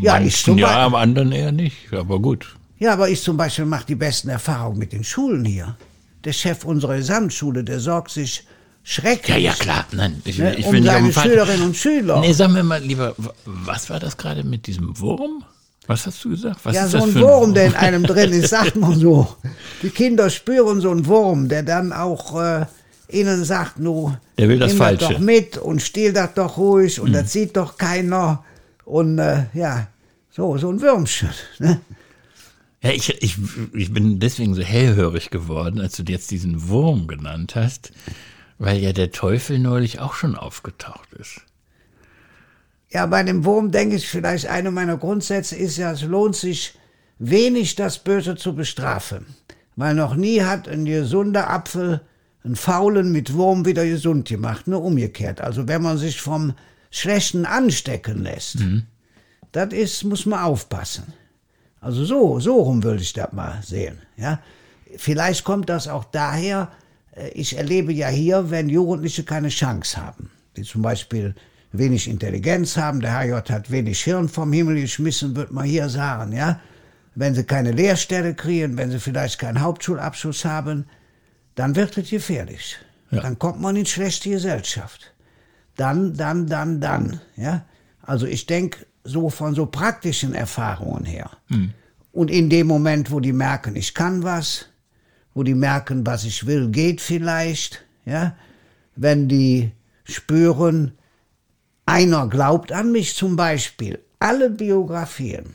Ja, 0.00 0.20
ich 0.20 0.42
zum, 0.42 0.58
ja, 0.58 0.66
Beispiel, 0.66 0.82
am 0.84 0.94
anderen 0.94 1.32
eher 1.32 1.52
nicht, 1.52 1.92
aber 1.92 2.20
gut. 2.20 2.56
ja, 2.78 2.92
aber 2.92 3.08
ich 3.08 3.22
zum 3.22 3.36
Beispiel 3.36 3.64
mache 3.64 3.86
die 3.86 3.94
besten 3.94 4.28
Erfahrungen 4.28 4.78
mit 4.78 4.92
den 4.92 5.04
Schulen 5.04 5.44
hier. 5.44 5.76
Der 6.24 6.32
Chef 6.32 6.64
unserer 6.64 6.96
Gesamtschule, 6.96 7.62
der 7.64 7.80
sorgt 7.80 8.10
sich 8.10 8.44
schrecklich 8.82 9.28
Ja, 9.28 9.36
ja, 9.36 9.52
klar. 9.52 9.86
Nein, 9.92 10.20
ich, 10.24 10.38
ne, 10.38 10.56
ich 10.56 10.66
um 10.66 10.72
will 10.72 10.82
seine. 10.82 11.12
Schülerinnen 11.12 11.62
und 11.62 11.76
Schüler. 11.76 12.20
Nee, 12.20 12.32
sag 12.32 12.50
mir 12.50 12.64
mal 12.64 12.82
lieber, 12.82 13.14
was 13.44 13.88
war 13.88 14.00
das 14.00 14.16
gerade 14.16 14.42
mit 14.42 14.66
diesem 14.66 14.98
Wurm? 14.98 15.44
Was 15.88 16.06
hast 16.06 16.22
du 16.24 16.30
gesagt? 16.30 16.60
Was 16.64 16.74
Ja, 16.76 16.86
so 16.86 17.02
ein 17.02 17.10
für 17.10 17.22
Wurm, 17.22 17.54
der 17.54 17.66
in 17.66 17.74
einem 17.74 18.04
drin 18.04 18.30
ist, 18.32 18.50
sagt 18.50 18.76
man 18.76 18.96
so. 18.98 19.36
Die 19.82 19.90
Kinder 19.90 20.30
spüren 20.30 20.80
so 20.80 20.90
einen 20.90 21.06
Wurm, 21.06 21.48
der 21.48 21.62
dann 21.62 21.92
auch 21.92 22.40
äh, 22.40 22.66
ihnen 23.08 23.42
sagt, 23.44 23.78
nu, 23.78 24.14
Der 24.36 24.48
will 24.48 24.58
das 24.58 24.72
nimm 24.72 24.78
Falsche. 24.78 25.08
Mhm. 25.08 25.12
doch 25.14 25.18
mit 25.20 25.56
und 25.58 25.82
stiehl 25.82 26.12
das 26.12 26.34
doch 26.34 26.58
ruhig 26.58 27.00
und 27.00 27.12
das 27.12 27.32
sieht 27.32 27.56
doch 27.56 27.78
keiner. 27.78 28.44
Und 28.84 29.18
äh, 29.18 29.46
ja, 29.54 29.88
so, 30.30 30.58
so 30.58 30.70
ein 30.70 30.80
Würmchen. 30.80 31.30
Ne? 31.58 31.80
Ja, 32.82 32.90
ich, 32.90 33.22
ich, 33.22 33.36
ich 33.72 33.92
bin 33.92 34.20
deswegen 34.20 34.54
so 34.54 34.62
hellhörig 34.62 35.30
geworden, 35.30 35.80
als 35.80 35.96
du 35.96 36.04
jetzt 36.06 36.30
diesen 36.30 36.68
Wurm 36.68 37.06
genannt 37.08 37.54
hast, 37.56 37.92
weil 38.58 38.78
ja 38.78 38.92
der 38.92 39.10
Teufel 39.10 39.58
neulich 39.58 40.00
auch 40.00 40.14
schon 40.14 40.36
aufgetaucht 40.36 41.12
ist. 41.14 41.40
Ja, 42.90 43.06
bei 43.06 43.22
dem 43.22 43.44
Wurm 43.44 43.70
denke 43.70 43.96
ich 43.96 44.08
vielleicht, 44.08 44.46
eine 44.46 44.70
meiner 44.70 44.96
Grundsätze 44.96 45.56
ist 45.56 45.76
ja, 45.76 45.92
es 45.92 46.02
lohnt 46.02 46.36
sich 46.36 46.74
wenig, 47.18 47.74
das 47.74 47.98
Böse 47.98 48.36
zu 48.36 48.54
bestrafen. 48.54 49.26
Weil 49.76 49.94
noch 49.94 50.16
nie 50.16 50.42
hat 50.42 50.68
ein 50.68 50.84
gesunder 50.84 51.50
Apfel 51.50 52.00
einen 52.44 52.56
Faulen 52.56 53.12
mit 53.12 53.34
Wurm 53.34 53.66
wieder 53.66 53.84
gesund 53.84 54.28
gemacht, 54.28 54.66
nur 54.66 54.82
umgekehrt. 54.82 55.40
Also 55.40 55.68
wenn 55.68 55.82
man 55.82 55.98
sich 55.98 56.20
vom 56.20 56.54
Schlechten 56.90 57.44
anstecken 57.44 58.22
lässt, 58.22 58.60
mhm. 58.60 58.84
das 59.52 59.72
ist, 59.72 60.04
muss 60.04 60.24
man 60.24 60.40
aufpassen. 60.40 61.12
Also 61.80 62.04
so, 62.04 62.40
so 62.40 62.56
rum 62.56 62.82
würde 62.82 63.02
ich 63.02 63.12
das 63.12 63.32
mal 63.32 63.60
sehen. 63.62 63.98
Ja? 64.16 64.40
Vielleicht 64.96 65.44
kommt 65.44 65.68
das 65.68 65.88
auch 65.88 66.04
daher, 66.04 66.72
äh, 67.14 67.28
ich 67.30 67.56
erlebe 67.56 67.92
ja 67.92 68.08
hier, 68.08 68.50
wenn 68.50 68.68
Jugendliche 68.68 69.24
keine 69.24 69.48
Chance 69.48 70.02
haben, 70.02 70.30
die 70.56 70.62
zum 70.62 70.82
Beispiel 70.82 71.34
wenig 71.72 72.08
Intelligenz 72.08 72.76
haben, 72.76 73.00
der 73.00 73.12
Herrgott 73.12 73.50
hat 73.50 73.70
wenig 73.70 74.02
Hirn 74.02 74.28
vom 74.28 74.52
Himmel 74.52 74.80
geschmissen, 74.80 75.36
wird 75.36 75.52
man 75.52 75.64
hier 75.64 75.88
sagen, 75.88 76.32
ja. 76.32 76.60
Wenn 77.14 77.34
sie 77.34 77.44
keine 77.44 77.72
Lehrstelle 77.72 78.34
kriegen, 78.34 78.76
wenn 78.76 78.90
sie 78.90 79.00
vielleicht 79.00 79.40
keinen 79.40 79.60
Hauptschulabschluss 79.60 80.44
haben, 80.44 80.86
dann 81.56 81.74
wird 81.74 81.98
es 81.98 82.10
gefährlich. 82.10 82.76
Ja. 83.10 83.22
Dann 83.22 83.38
kommt 83.38 83.60
man 83.60 83.74
in 83.74 83.86
schlechte 83.86 84.30
Gesellschaft. 84.30 85.12
Dann, 85.76 86.14
dann, 86.14 86.46
dann, 86.46 86.80
dann, 86.80 87.20
ja. 87.36 87.64
Also 88.02 88.26
ich 88.26 88.46
denke, 88.46 88.86
so 89.04 89.30
von 89.30 89.54
so 89.54 89.66
praktischen 89.66 90.34
Erfahrungen 90.34 91.04
her. 91.04 91.30
Hm. 91.48 91.72
Und 92.12 92.30
in 92.30 92.50
dem 92.50 92.66
Moment, 92.66 93.10
wo 93.10 93.20
die 93.20 93.32
merken, 93.32 93.76
ich 93.76 93.94
kann 93.94 94.22
was, 94.22 94.66
wo 95.34 95.42
die 95.42 95.54
merken, 95.54 96.06
was 96.06 96.24
ich 96.24 96.46
will, 96.46 96.70
geht 96.70 97.00
vielleicht, 97.00 97.84
ja, 98.04 98.36
wenn 98.96 99.28
die 99.28 99.72
spüren, 100.04 100.97
einer 101.88 102.28
glaubt 102.28 102.70
an 102.70 102.92
mich 102.92 103.16
zum 103.16 103.34
Beispiel, 103.34 103.98
alle 104.18 104.50
Biografien 104.50 105.54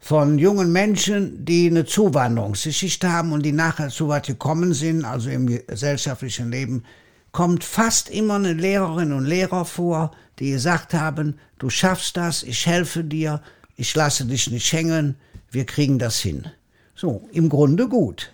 von 0.00 0.38
jungen 0.38 0.72
Menschen, 0.72 1.44
die 1.44 1.66
eine 1.66 1.84
Zuwanderungsgeschichte 1.84 3.12
haben 3.12 3.32
und 3.32 3.42
die 3.42 3.52
nachher 3.52 3.90
zu 3.90 4.08
was 4.08 4.26
gekommen 4.26 4.72
sind, 4.72 5.04
also 5.04 5.28
im 5.28 5.46
gesellschaftlichen 5.46 6.50
Leben, 6.50 6.84
kommt 7.32 7.64
fast 7.64 8.08
immer 8.08 8.36
eine 8.36 8.54
Lehrerin 8.54 9.12
und 9.12 9.26
Lehrer 9.26 9.66
vor, 9.66 10.12
die 10.38 10.52
gesagt 10.52 10.94
haben, 10.94 11.38
du 11.58 11.68
schaffst 11.68 12.16
das, 12.16 12.42
ich 12.42 12.66
helfe 12.66 13.04
dir, 13.04 13.42
ich 13.76 13.94
lasse 13.94 14.24
dich 14.24 14.50
nicht 14.50 14.72
hängen, 14.72 15.16
wir 15.50 15.66
kriegen 15.66 15.98
das 15.98 16.18
hin. 16.18 16.46
So, 16.94 17.28
im 17.30 17.50
Grunde 17.50 17.88
gut. 17.88 18.32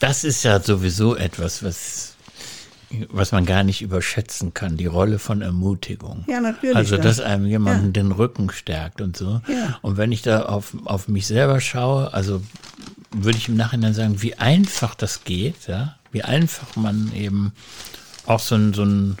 Das 0.00 0.24
ist 0.24 0.42
ja 0.44 0.58
sowieso 0.58 1.16
etwas, 1.16 1.62
was, 1.62 2.14
was 3.10 3.32
man 3.32 3.44
gar 3.44 3.64
nicht 3.64 3.82
überschätzen 3.82 4.54
kann, 4.54 4.76
die 4.76 4.86
Rolle 4.86 5.18
von 5.18 5.42
Ermutigung. 5.42 6.24
Ja, 6.26 6.40
natürlich. 6.40 6.76
Also, 6.76 6.96
dass 6.96 7.20
einem 7.20 7.46
jemand 7.46 7.84
ja. 7.84 8.02
den 8.02 8.12
Rücken 8.12 8.50
stärkt 8.50 9.00
und 9.00 9.16
so. 9.16 9.40
Ja. 9.46 9.78
Und 9.82 9.96
wenn 9.96 10.12
ich 10.12 10.22
da 10.22 10.42
auf, 10.42 10.74
auf 10.84 11.08
mich 11.08 11.26
selber 11.26 11.60
schaue, 11.60 12.12
also 12.14 12.42
würde 13.10 13.38
ich 13.38 13.48
im 13.48 13.56
Nachhinein 13.56 13.94
sagen, 13.94 14.22
wie 14.22 14.34
einfach 14.36 14.94
das 14.94 15.24
geht, 15.24 15.66
ja, 15.66 15.96
wie 16.12 16.22
einfach 16.22 16.76
man 16.76 17.12
eben 17.14 17.52
auch 18.26 18.40
so 18.40 18.54
ein, 18.54 18.72
so 18.72 18.84
ein, 18.84 19.18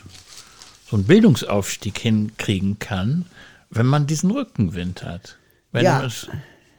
so 0.90 0.96
ein 0.96 1.04
Bildungsaufstieg 1.04 1.98
hinkriegen 1.98 2.78
kann, 2.78 3.26
wenn 3.70 3.86
man 3.86 4.06
diesen 4.06 4.30
Rückenwind 4.30 5.02
hat. 5.02 5.36
Wenn 5.72 5.84
ja. 5.84 6.02
es, 6.02 6.28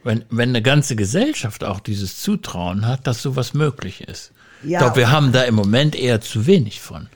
wenn, 0.02 0.24
wenn 0.30 0.50
eine 0.50 0.62
ganze 0.62 0.96
Gesellschaft 0.96 1.62
auch 1.62 1.78
dieses 1.78 2.20
Zutrauen 2.20 2.86
hat, 2.86 3.06
dass 3.06 3.22
sowas 3.22 3.54
möglich 3.54 4.02
ist. 4.02 4.32
Ja. 4.62 4.78
Ich 4.78 4.78
glaube, 4.78 4.96
wir 4.96 5.10
haben 5.10 5.32
da 5.32 5.42
im 5.42 5.54
Moment 5.54 5.96
eher 5.96 6.20
zu 6.20 6.46
wenig 6.46 6.80
von. 6.80 7.08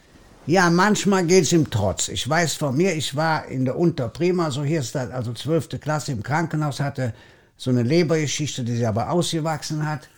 Ja, 0.46 0.68
manchmal 0.68 1.24
geht 1.24 1.44
es 1.44 1.52
im 1.52 1.70
Trotz. 1.70 2.08
Ich 2.08 2.28
weiß 2.28 2.54
von 2.54 2.76
mir, 2.76 2.94
ich 2.94 3.16
war 3.16 3.46
in 3.46 3.64
der 3.64 3.78
Unterprima, 3.78 4.50
so 4.50 4.62
hier 4.62 4.80
ist 4.80 4.94
das, 4.94 5.10
also 5.10 5.32
zwölfte 5.32 5.78
Klasse 5.78 6.12
im 6.12 6.22
Krankenhaus, 6.22 6.80
hatte 6.80 7.14
so 7.56 7.70
eine 7.70 7.82
Lebergeschichte, 7.82 8.62
die 8.62 8.76
sie 8.76 8.86
aber 8.86 9.10
ausgewachsen 9.10 9.88
hat. 9.88 10.08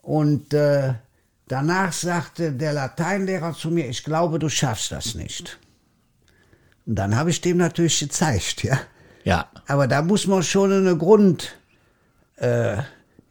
Und 0.00 0.54
äh, 0.54 0.94
danach 1.48 1.92
sagte 1.92 2.52
der 2.52 2.72
Lateinlehrer 2.72 3.54
zu 3.54 3.70
mir, 3.70 3.86
ich 3.88 4.02
glaube, 4.02 4.38
du 4.38 4.48
schaffst 4.48 4.92
das 4.92 5.14
nicht. 5.14 5.58
Und 6.86 6.94
dann 6.94 7.16
habe 7.16 7.30
ich 7.30 7.40
dem 7.40 7.58
natürlich 7.58 7.98
gezeigt, 7.98 8.62
ja. 8.62 8.78
Ja. 9.24 9.48
Aber 9.66 9.88
da 9.88 10.02
muss 10.02 10.26
man 10.26 10.42
schon 10.42 10.72
eine 10.72 10.96
Grund, 10.96 11.56
äh, 12.36 12.78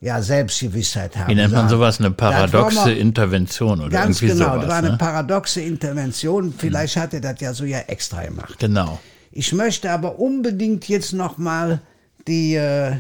ja, 0.06 0.22
Selbstgewissheit 0.22 1.18
haben. 1.18 1.30
Wie 1.30 1.34
nennt 1.34 1.52
man 1.52 1.68
sowas? 1.68 2.00
Eine 2.00 2.12
paradoxe 2.12 2.86
wir, 2.86 2.98
Intervention 2.98 3.80
oder 3.80 3.90
ganz 3.90 4.22
irgendwie 4.22 4.38
genau, 4.38 4.52
sowas? 4.52 4.62
das 4.62 4.70
war 4.70 4.78
eine 4.78 4.90
ne? 4.92 4.98
paradoxe 5.00 5.62
Intervention. 5.62 6.54
Vielleicht 6.56 6.96
hm. 6.96 7.02
hat 7.02 7.14
er 7.16 7.22
das 7.22 7.40
ja 7.40 7.54
so 7.56 7.66
ja 7.66 7.80
extra 7.80 8.24
gemacht. 8.24 8.60
Genau. 8.60 9.00
Ich 9.32 9.52
möchte 9.52 9.90
aber 9.90 10.20
unbedingt 10.20 10.88
jetzt 10.88 11.12
noch 11.14 11.40
mal 11.40 11.82
die 12.28 12.54
äh, 12.54 12.98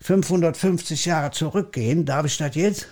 550 0.00 1.04
Jahre 1.04 1.30
zurückgehen. 1.30 2.06
Darf 2.06 2.24
ich 2.24 2.38
das 2.38 2.54
jetzt? 2.54 2.86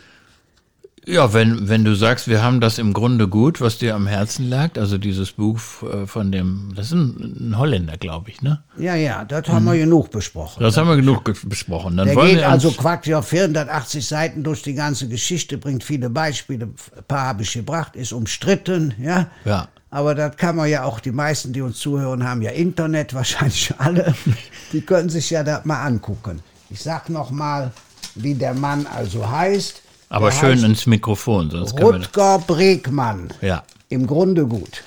Ja, 1.07 1.35
wenn, 1.35 1.69
wenn 1.69 1.85
du 1.85 1.95
sagst, 1.95 2.29
wir 2.29 2.43
haben 2.43 2.61
das 2.61 2.79
im 2.79 2.95
Grunde 2.95 3.29
gut, 3.29 3.61
was 3.61 3.77
dir 3.77 3.95
am 3.95 4.07
Herzen 4.07 4.49
lag, 4.49 4.79
also 4.79 4.97
dieses 4.97 5.33
Buch 5.33 5.59
äh, 5.83 6.07
von 6.07 6.33
dem, 6.33 6.73
das 6.75 6.87
ist 6.87 6.93
ein, 6.93 7.51
ein 7.51 7.59
Holländer, 7.59 7.99
glaube 7.99 8.31
ich, 8.31 8.41
ne? 8.41 8.63
Ja, 8.79 8.95
ja, 8.95 9.25
das 9.25 9.49
haben 9.49 9.67
hm. 9.67 9.73
wir 9.73 9.79
genug 9.81 10.11
besprochen. 10.11 10.63
Das 10.63 10.77
haben 10.77 10.89
wir 10.89 10.97
genug 10.97 11.25
besprochen. 11.49 11.97
Dann 11.97 12.07
Der 12.07 12.17
wollen 12.17 12.29
geht 12.29 12.39
wir 12.39 12.49
also 12.49 12.71
quasi 12.71 13.15
auf 13.15 13.29
480 13.29 14.07
Seiten 14.07 14.43
durch 14.43 14.63
die 14.63 14.75
ganze 14.75 15.07
Geschichte, 15.09 15.59
bringt 15.59 15.85
viele 15.85 16.09
Beispiele, 16.09 16.67
ein 16.67 17.05
paar 17.07 17.27
habe 17.27 17.43
ich 17.43 17.53
gebracht, 17.53 17.97
ist 17.97 18.13
umstritten, 18.13 18.95
ja? 18.99 19.27
Ja. 19.45 19.69
Aber 19.91 20.15
das 20.15 20.37
kann 20.37 20.57
man 20.57 20.69
ja 20.69 20.85
auch, 20.85 21.01
die 21.01 21.13
meisten, 21.13 21.53
die 21.53 21.61
uns 21.61 21.79
zuhören, 21.79 22.25
haben 22.25 22.41
ja 22.41 22.51
Internet, 22.51 23.13
wahrscheinlich 23.15 23.73
alle. 23.79 24.15
Die 24.73 24.81
können 24.81 25.11
sich 25.11 25.29
ja 25.31 25.45
das 25.45 25.65
mal 25.67 25.85
angucken. 25.85 26.41
Ich 26.71 26.81
sag 26.81 27.11
noch 27.11 27.31
mal, 27.31 27.73
wie 28.15 28.35
der 28.35 28.55
Mann 28.55 28.87
also 28.87 29.31
heißt. 29.31 29.84
Aber 30.15 30.31
der 30.31 30.37
schön 30.37 30.65
ins 30.65 30.87
Mikrofon, 30.87 31.51
sonst 31.51 31.81
Rutger 31.81 32.39
Bregmann. 32.47 33.29
Ja. 33.41 33.65
Im 33.89 34.07
Grunde 34.07 34.47
gut. 34.47 34.85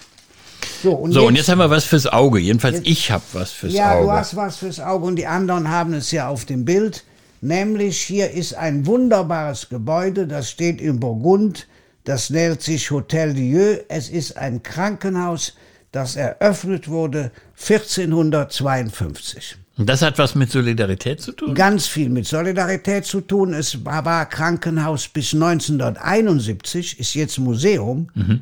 So, 0.81 0.93
und, 0.93 1.12
so, 1.12 1.19
jetzt, 1.22 1.27
und 1.27 1.36
jetzt 1.36 1.50
haben 1.50 1.60
wir 1.60 1.69
was 1.69 1.84
fürs 1.86 2.07
Auge. 2.07 2.39
Jedenfalls 2.39 2.77
jetzt, 2.77 2.88
ich 2.88 3.12
habe 3.12 3.24
was 3.34 3.51
fürs 3.51 3.74
ja, 3.74 3.91
Auge. 3.93 4.07
Ja, 4.07 4.13
du 4.13 4.19
hast 4.19 4.36
was 4.36 4.57
fürs 4.57 4.79
Auge 4.79 5.05
und 5.05 5.15
die 5.17 5.27
anderen 5.27 5.69
haben 5.69 5.93
es 5.93 6.12
ja 6.12 6.29
auf 6.29 6.46
dem 6.46 6.63
Bild. 6.65 7.03
Nämlich 7.41 8.00
hier 8.00 8.31
ist 8.31 8.53
ein 8.55 8.86
wunderbares 8.86 9.69
Gebäude, 9.69 10.27
das 10.27 10.50
steht 10.50 10.79
in 10.81 11.00
Burgund. 11.00 11.67
Das 12.03 12.29
nennt 12.29 12.62
sich 12.62 12.89
Hotel 12.89 13.34
Dieu. 13.34 13.79
Es 13.89 14.07
ist 14.10 14.38
ein 14.38 14.63
Krankenhaus, 14.63 15.55
das 15.91 16.15
eröffnet 16.15 16.88
wurde 16.88 17.31
1452. 17.60 19.57
Das 19.77 20.01
hat 20.01 20.17
was 20.17 20.34
mit 20.34 20.51
Solidarität 20.51 21.22
zu 21.22 21.31
tun? 21.31 21.53
Ganz 21.53 21.86
viel 21.86 22.10
mit 22.10 22.25
Solidarität 22.25 23.05
zu 23.05 23.22
tun. 23.22 23.53
Es 23.53 23.86
war 23.86 24.25
Krankenhaus 24.25 25.07
bis 25.07 25.34
1971, 25.34 27.00
ist 27.00 27.13
jetzt 27.13 27.38
Museum 27.38 28.10
mhm. 28.15 28.41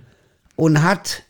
und 0.55 0.81
hat 0.81 1.23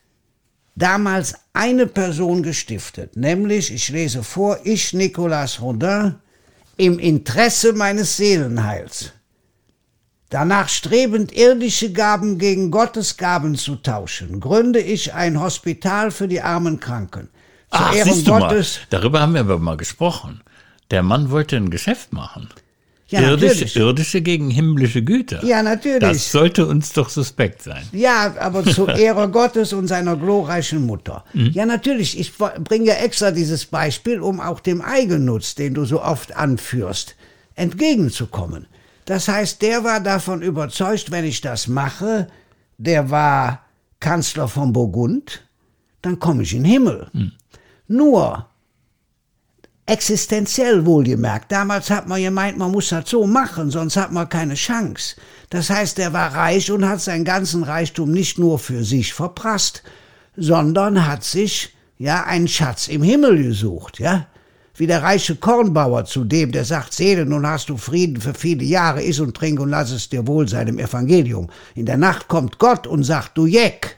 damals 0.76 1.34
eine 1.54 1.86
Person 1.86 2.42
gestiftet, 2.42 3.16
nämlich, 3.16 3.72
ich 3.72 3.88
lese 3.88 4.22
vor, 4.22 4.58
ich, 4.62 4.92
Nicolas 4.92 5.60
Rodin, 5.60 6.16
im 6.76 6.98
Interesse 6.98 7.72
meines 7.72 8.16
Seelenheils. 8.16 9.12
Danach 10.28 10.68
strebend 10.68 11.32
irdische 11.32 11.92
Gaben 11.92 12.38
gegen 12.38 12.70
Gottes 12.70 13.16
Gaben 13.16 13.56
zu 13.56 13.76
tauschen, 13.76 14.40
gründe 14.40 14.80
ich 14.80 15.14
ein 15.14 15.40
Hospital 15.40 16.10
für 16.10 16.28
die 16.28 16.42
armen 16.42 16.78
Kranken. 16.78 17.28
Ach, 17.70 17.92
siehst 17.92 18.26
du 18.26 18.32
Gottes. 18.32 18.78
Mal, 18.78 18.86
darüber 18.90 19.20
haben 19.20 19.34
wir 19.34 19.40
aber 19.40 19.58
mal 19.58 19.76
gesprochen. 19.76 20.40
Der 20.90 21.02
Mann 21.02 21.30
wollte 21.30 21.56
ein 21.56 21.70
Geschäft 21.70 22.12
machen. 22.12 22.48
Ja, 23.08 23.20
irdische, 23.20 23.78
irdische 23.78 24.20
gegen 24.20 24.50
himmlische 24.50 25.02
Güter. 25.02 25.44
Ja, 25.44 25.62
natürlich. 25.62 26.00
Das 26.00 26.32
sollte 26.32 26.66
uns 26.66 26.92
doch 26.92 27.08
suspekt 27.08 27.62
sein. 27.62 27.84
Ja, 27.92 28.34
aber 28.40 28.64
zu 28.64 28.86
Ehre 28.88 29.30
Gottes 29.30 29.72
und 29.72 29.86
seiner 29.86 30.16
glorreichen 30.16 30.84
Mutter. 30.84 31.24
Mhm. 31.32 31.50
Ja, 31.52 31.66
natürlich. 31.66 32.18
Ich 32.18 32.36
bringe 32.36 32.86
ja 32.86 32.94
extra 32.94 33.30
dieses 33.30 33.66
Beispiel, 33.66 34.20
um 34.20 34.40
auch 34.40 34.58
dem 34.58 34.82
Eigennutz, 34.82 35.54
den 35.54 35.74
du 35.74 35.84
so 35.84 36.02
oft 36.02 36.36
anführst, 36.36 37.14
entgegenzukommen. 37.54 38.66
Das 39.04 39.28
heißt, 39.28 39.62
der 39.62 39.84
war 39.84 40.00
davon 40.00 40.42
überzeugt, 40.42 41.12
wenn 41.12 41.24
ich 41.24 41.40
das 41.40 41.68
mache, 41.68 42.26
der 42.76 43.08
war 43.10 43.66
Kanzler 44.00 44.48
von 44.48 44.72
Burgund, 44.72 45.44
dann 46.02 46.18
komme 46.18 46.42
ich 46.42 46.54
in 46.54 46.64
den 46.64 46.72
Himmel. 46.72 47.06
Mhm. 47.12 47.32
Nur, 47.88 48.46
existenziell 49.86 50.84
wohlgemerkt. 50.84 51.52
Damals 51.52 51.90
hat 51.90 52.08
man 52.08 52.20
gemeint, 52.20 52.58
man 52.58 52.72
muss 52.72 52.88
das 52.88 53.08
so 53.08 53.26
machen, 53.26 53.70
sonst 53.70 53.96
hat 53.96 54.12
man 54.12 54.28
keine 54.28 54.54
Chance. 54.54 55.16
Das 55.50 55.70
heißt, 55.70 55.98
er 56.00 56.12
war 56.12 56.34
reich 56.34 56.70
und 56.72 56.86
hat 56.86 57.00
seinen 57.00 57.24
ganzen 57.24 57.62
Reichtum 57.62 58.10
nicht 58.10 58.38
nur 58.38 58.58
für 58.58 58.84
sich 58.84 59.14
verprasst, 59.14 59.84
sondern 60.36 61.06
hat 61.06 61.22
sich 61.22 61.74
ja 61.98 62.24
einen 62.24 62.48
Schatz 62.48 62.88
im 62.88 63.02
Himmel 63.02 63.42
gesucht, 63.42 64.00
ja. 64.00 64.26
Wie 64.78 64.86
der 64.86 65.02
reiche 65.02 65.36
Kornbauer 65.36 66.04
zu 66.04 66.24
dem, 66.24 66.52
der 66.52 66.66
sagt, 66.66 66.92
Seele, 66.92 67.24
nun 67.24 67.46
hast 67.46 67.70
du 67.70 67.78
Frieden 67.78 68.20
für 68.20 68.34
viele 68.34 68.62
Jahre, 68.62 69.02
iss 69.02 69.20
und 69.20 69.34
trink 69.34 69.58
und 69.58 69.70
lass 69.70 69.90
es 69.90 70.10
dir 70.10 70.26
wohl 70.26 70.46
sein 70.48 70.68
im 70.68 70.78
Evangelium. 70.78 71.48
In 71.74 71.86
der 71.86 71.96
Nacht 71.96 72.28
kommt 72.28 72.58
Gott 72.58 72.86
und 72.86 73.02
sagt, 73.02 73.38
du 73.38 73.46
Jeck, 73.46 73.96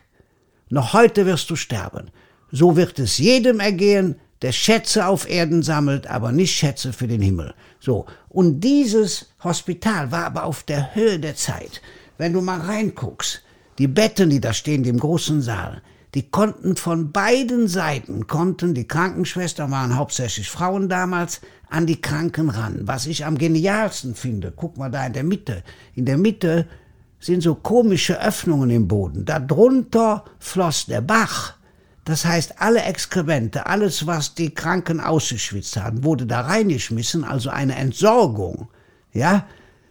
noch 0.68 0.92
heute 0.92 1.26
wirst 1.26 1.50
du 1.50 1.56
sterben. 1.56 2.12
So 2.50 2.76
wird 2.76 2.98
es 2.98 3.18
jedem 3.18 3.60
ergehen, 3.60 4.16
der 4.42 4.52
Schätze 4.52 5.06
auf 5.06 5.28
Erden 5.28 5.62
sammelt, 5.62 6.06
aber 6.06 6.32
nicht 6.32 6.54
Schätze 6.54 6.92
für 6.92 7.08
den 7.08 7.22
Himmel. 7.22 7.54
So. 7.80 8.06
Und 8.28 8.60
dieses 8.60 9.30
Hospital 9.42 10.12
war 10.12 10.26
aber 10.26 10.44
auf 10.44 10.62
der 10.62 10.94
Höhe 10.94 11.18
der 11.18 11.34
Zeit. 11.34 11.82
Wenn 12.18 12.32
du 12.32 12.40
mal 12.40 12.60
reinguckst, 12.60 13.42
Die 13.78 13.86
Betten, 13.86 14.28
die 14.30 14.40
da 14.40 14.52
stehen, 14.52 14.84
im 14.84 14.98
großen 14.98 15.40
Saal, 15.40 15.82
die 16.14 16.30
konnten 16.30 16.74
von 16.74 17.12
beiden 17.12 17.68
Seiten, 17.68 18.26
konnten, 18.26 18.74
die 18.74 18.88
Krankenschwestern 18.88 19.70
waren 19.70 19.94
hauptsächlich 19.94 20.50
Frauen 20.50 20.88
damals, 20.88 21.40
an 21.70 21.86
die 21.86 22.00
Kranken 22.00 22.50
ran. 22.50 22.80
Was 22.82 23.06
ich 23.06 23.24
am 23.24 23.38
genialsten 23.38 24.16
finde, 24.16 24.52
guck 24.54 24.78
mal 24.78 24.90
da 24.90 25.06
in 25.06 25.12
der 25.12 25.22
Mitte. 25.22 25.62
In 25.94 26.06
der 26.06 26.18
Mitte 26.18 26.66
sind 27.20 27.42
so 27.42 27.54
komische 27.54 28.20
Öffnungen 28.20 28.70
im 28.70 28.88
Boden. 28.88 29.24
Darunter 29.24 30.24
floss 30.40 30.86
der 30.86 31.02
Bach. 31.02 31.54
Das 32.08 32.24
heißt, 32.24 32.54
alle 32.62 32.84
Exkremente, 32.84 33.66
alles, 33.66 34.06
was 34.06 34.34
die 34.34 34.48
Kranken 34.48 34.98
ausgeschwitzt 34.98 35.76
haben, 35.76 36.04
wurde 36.04 36.24
da 36.24 36.40
reingeschmissen, 36.40 37.22
also 37.22 37.50
eine 37.50 37.74
Entsorgung. 37.76 38.68
Ja, 39.12 39.44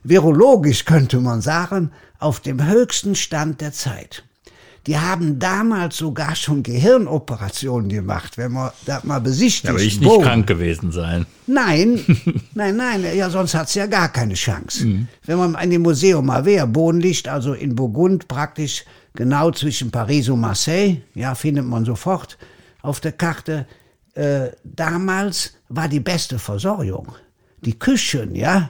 virologisch 0.03 0.85
könnte 0.85 1.19
man 1.19 1.41
sagen, 1.41 1.91
auf 2.17 2.39
dem 2.39 2.65
höchsten 2.65 3.13
Stand 3.13 3.61
der 3.61 3.71
Zeit. 3.71 4.23
Die 4.87 4.97
haben 4.97 5.37
damals 5.37 5.97
sogar 5.97 6.35
schon 6.35 6.63
Gehirnoperationen 6.63 7.89
gemacht, 7.89 8.39
wenn 8.39 8.53
man 8.53 8.71
das 8.87 9.03
mal 9.03 9.21
besichtigt. 9.21 9.69
Aber 9.69 9.79
ich 9.79 9.99
nicht 9.99 10.09
Bogen. 10.09 10.23
krank 10.23 10.47
gewesen 10.47 10.91
sein. 10.91 11.27
Nein, 11.45 12.03
nein, 12.55 12.77
nein, 12.77 13.05
ja, 13.15 13.29
sonst 13.29 13.53
hat's 13.53 13.75
ja 13.75 13.85
gar 13.85 14.09
keine 14.09 14.33
Chance. 14.33 14.87
Mhm. 14.87 15.07
Wenn 15.23 15.37
man 15.37 15.53
in 15.61 15.69
dem 15.69 15.83
Museum 15.83 16.25
mal 16.25 16.45
wäre, 16.45 16.65
Bodenlicht, 16.65 17.27
also 17.27 17.53
in 17.53 17.75
Burgund 17.75 18.27
praktisch 18.27 18.85
genau 19.17 19.51
zwischen 19.51 19.91
Paris 19.91 20.29
und 20.29 20.39
Marseille, 20.39 21.01
ja, 21.15 21.35
findet 21.35 21.65
man 21.65 21.83
sofort 21.83 22.37
auf 22.81 23.01
der 23.01 23.11
Karte. 23.11 23.65
Äh, 24.13 24.51
damals 24.63 25.53
war 25.67 25.89
die 25.89 25.99
beste 25.99 26.39
Versorgung. 26.39 27.13
Die 27.61 27.77
Küchen, 27.77 28.35
ja, 28.35 28.69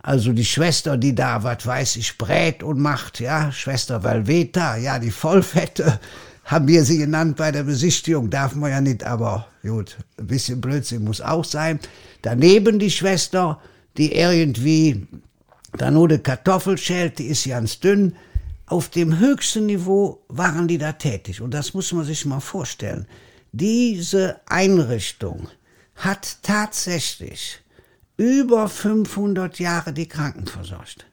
also 0.00 0.32
die 0.32 0.44
Schwester, 0.44 0.96
die 0.96 1.14
da, 1.14 1.42
was 1.42 1.66
weiß 1.66 1.96
ich, 1.96 2.16
brät 2.16 2.62
und 2.62 2.78
macht, 2.78 3.20
ja, 3.20 3.52
Schwester 3.52 4.02
Valveta, 4.02 4.76
ja, 4.76 4.98
die 4.98 5.10
Vollfette, 5.10 6.00
haben 6.44 6.68
wir 6.68 6.84
sie 6.84 6.98
genannt 6.98 7.36
bei 7.36 7.50
der 7.50 7.64
Besichtigung, 7.64 8.30
darf 8.30 8.54
man 8.54 8.70
ja 8.70 8.80
nicht, 8.80 9.04
aber 9.04 9.48
gut, 9.62 9.98
ein 10.18 10.26
bisschen 10.28 10.60
Blödsinn 10.60 11.04
muss 11.04 11.20
auch 11.20 11.44
sein. 11.44 11.80
Daneben 12.22 12.78
die 12.78 12.90
Schwester, 12.90 13.60
die 13.96 14.14
irgendwie 14.14 15.06
da 15.76 15.90
nur 15.90 16.08
die 16.08 16.18
Kartoffel 16.18 16.78
schält, 16.78 17.18
die 17.18 17.26
ist 17.26 17.46
ganz 17.46 17.80
dünn. 17.80 18.14
Auf 18.70 18.88
dem 18.88 19.18
höchsten 19.18 19.66
Niveau 19.66 20.22
waren 20.28 20.68
die 20.68 20.78
da 20.78 20.92
tätig. 20.92 21.40
Und 21.40 21.54
das 21.54 21.74
muss 21.74 21.92
man 21.92 22.04
sich 22.04 22.24
mal 22.24 22.38
vorstellen. 22.38 23.04
Diese 23.50 24.40
Einrichtung 24.46 25.48
hat 25.96 26.38
tatsächlich 26.44 27.58
über 28.16 28.68
500 28.68 29.58
Jahre 29.58 29.92
die 29.92 30.06
Kranken 30.06 30.46
versorgt. 30.46 31.04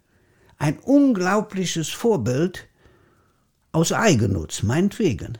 Ein 0.60 0.78
unglaubliches 0.78 1.90
Vorbild 1.90 2.68
aus 3.72 3.92
Eigennutz, 3.92 4.62
meinetwegen. 4.62 5.40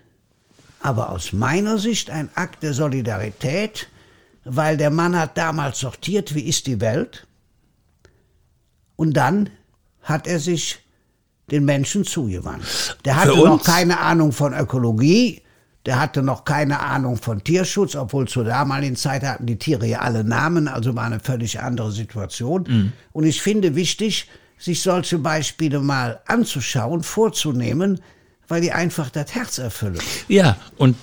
Aber 0.80 1.12
aus 1.12 1.34
meiner 1.34 1.78
Sicht 1.78 2.10
ein 2.10 2.32
Akt 2.34 2.64
der 2.64 2.74
Solidarität, 2.74 3.90
weil 4.44 4.76
der 4.78 4.90
Mann 4.90 5.16
hat 5.16 5.38
damals 5.38 5.82
sortiert, 5.82 6.34
wie 6.34 6.48
ist 6.50 6.66
die 6.66 6.82
Welt, 6.82 7.28
und 8.96 9.14
dann 9.14 9.52
hat 10.02 10.26
er 10.26 10.40
sich 10.40 10.80
den 11.52 11.66
Menschen 11.66 12.04
zugewandt. 12.04 12.98
Der 13.06 13.16
hatte 13.16 13.38
noch 13.38 13.64
keine 13.64 14.00
Ahnung 14.00 14.32
von 14.32 14.54
Ökologie, 14.54 15.42
der 15.86 16.00
hatte 16.02 16.22
noch 16.22 16.44
keine 16.44 16.82
Ahnung 16.82 17.16
von 17.16 17.44
Tierschutz, 17.44 17.96
obwohl 17.96 18.28
zur 18.28 18.44
damaligen 18.44 18.98
Zeit 18.98 19.24
hatten 19.24 19.46
die 19.46 19.58
Tiere 19.58 19.88
ja 19.88 20.00
alle 20.00 20.26
Namen, 20.26 20.68
also 20.68 20.96
war 20.96 21.06
eine 21.06 21.22
völlig 21.22 21.62
andere 21.62 21.92
Situation. 21.92 22.66
Mhm. 22.68 22.94
Und 23.14 23.24
ich 23.24 23.42
finde 23.42 23.76
wichtig, 23.76 24.28
sich 24.58 24.82
solche 24.82 25.20
Beispiele 25.20 25.80
mal 25.80 26.20
anzuschauen, 26.26 27.04
vorzunehmen, 27.04 28.02
weil 28.48 28.62
die 28.62 28.72
einfach 28.72 29.10
das 29.10 29.36
Herz 29.36 29.58
erfüllen. 29.58 30.00
Ja, 30.28 30.58
und 30.78 30.96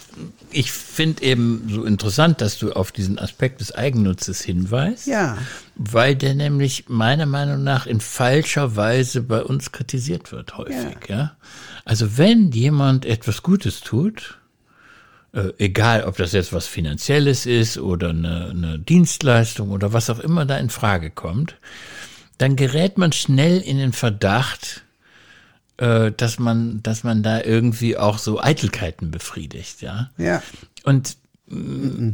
ich 0.51 0.73
finde 0.73 1.23
eben 1.23 1.69
so 1.69 1.85
interessant, 1.85 2.41
dass 2.41 2.59
du 2.59 2.73
auf 2.73 2.93
diesen 2.93 3.19
Aspekt 3.19 3.61
des 3.61 3.75
Eigennutzes 3.75 4.41
hinweist. 4.43 5.07
Ja. 5.07 5.37
Weil 5.75 6.17
der 6.17 6.35
nämlich 6.35 6.85
meiner 6.89 7.27
Meinung 7.27 7.63
nach 7.63 7.87
in 7.87 8.01
falscher 8.01 8.77
Weise 8.77 9.23
bei 9.23 9.43
uns 9.43 9.73
kritisiert 9.73 10.33
wird, 10.33 10.57
häufig, 10.57 11.09
ja. 11.09 11.17
ja? 11.17 11.37
Also 11.85 12.17
wenn 12.17 12.51
jemand 12.53 13.05
etwas 13.05 13.43
Gutes 13.43 13.81
tut, 13.81 14.39
äh, 15.33 15.53
egal 15.59 16.05
ob 16.05 16.17
das 16.17 16.33
jetzt 16.33 16.53
was 16.53 16.67
Finanzielles 16.67 17.45
ist 17.45 17.77
oder 17.77 18.11
eine, 18.11 18.51
eine 18.51 18.79
Dienstleistung 18.79 19.71
oder 19.71 19.93
was 19.93 20.09
auch 20.09 20.21
immer 20.21 20.47
da 20.47 20.57
in 20.57 20.71
Frage 20.71 21.11
kommt, 21.11 21.57
dann 22.39 22.57
gerät 22.57 22.97
man 22.97 23.13
schnell 23.13 23.61
in 23.61 23.79
den 23.79 23.93
Verdacht, 23.93 24.84
äh, 25.77 26.13
dass 26.13 26.39
man, 26.39 26.83
dass 26.83 27.05
man 27.05 27.23
da 27.23 27.43
irgendwie 27.43 27.97
auch 27.97 28.19
so 28.19 28.41
Eitelkeiten 28.41 29.11
befriedigt, 29.11 29.83
ja. 29.83 30.11
Ja. 30.19 30.43
Und 30.85 31.17
mm, 31.47 32.11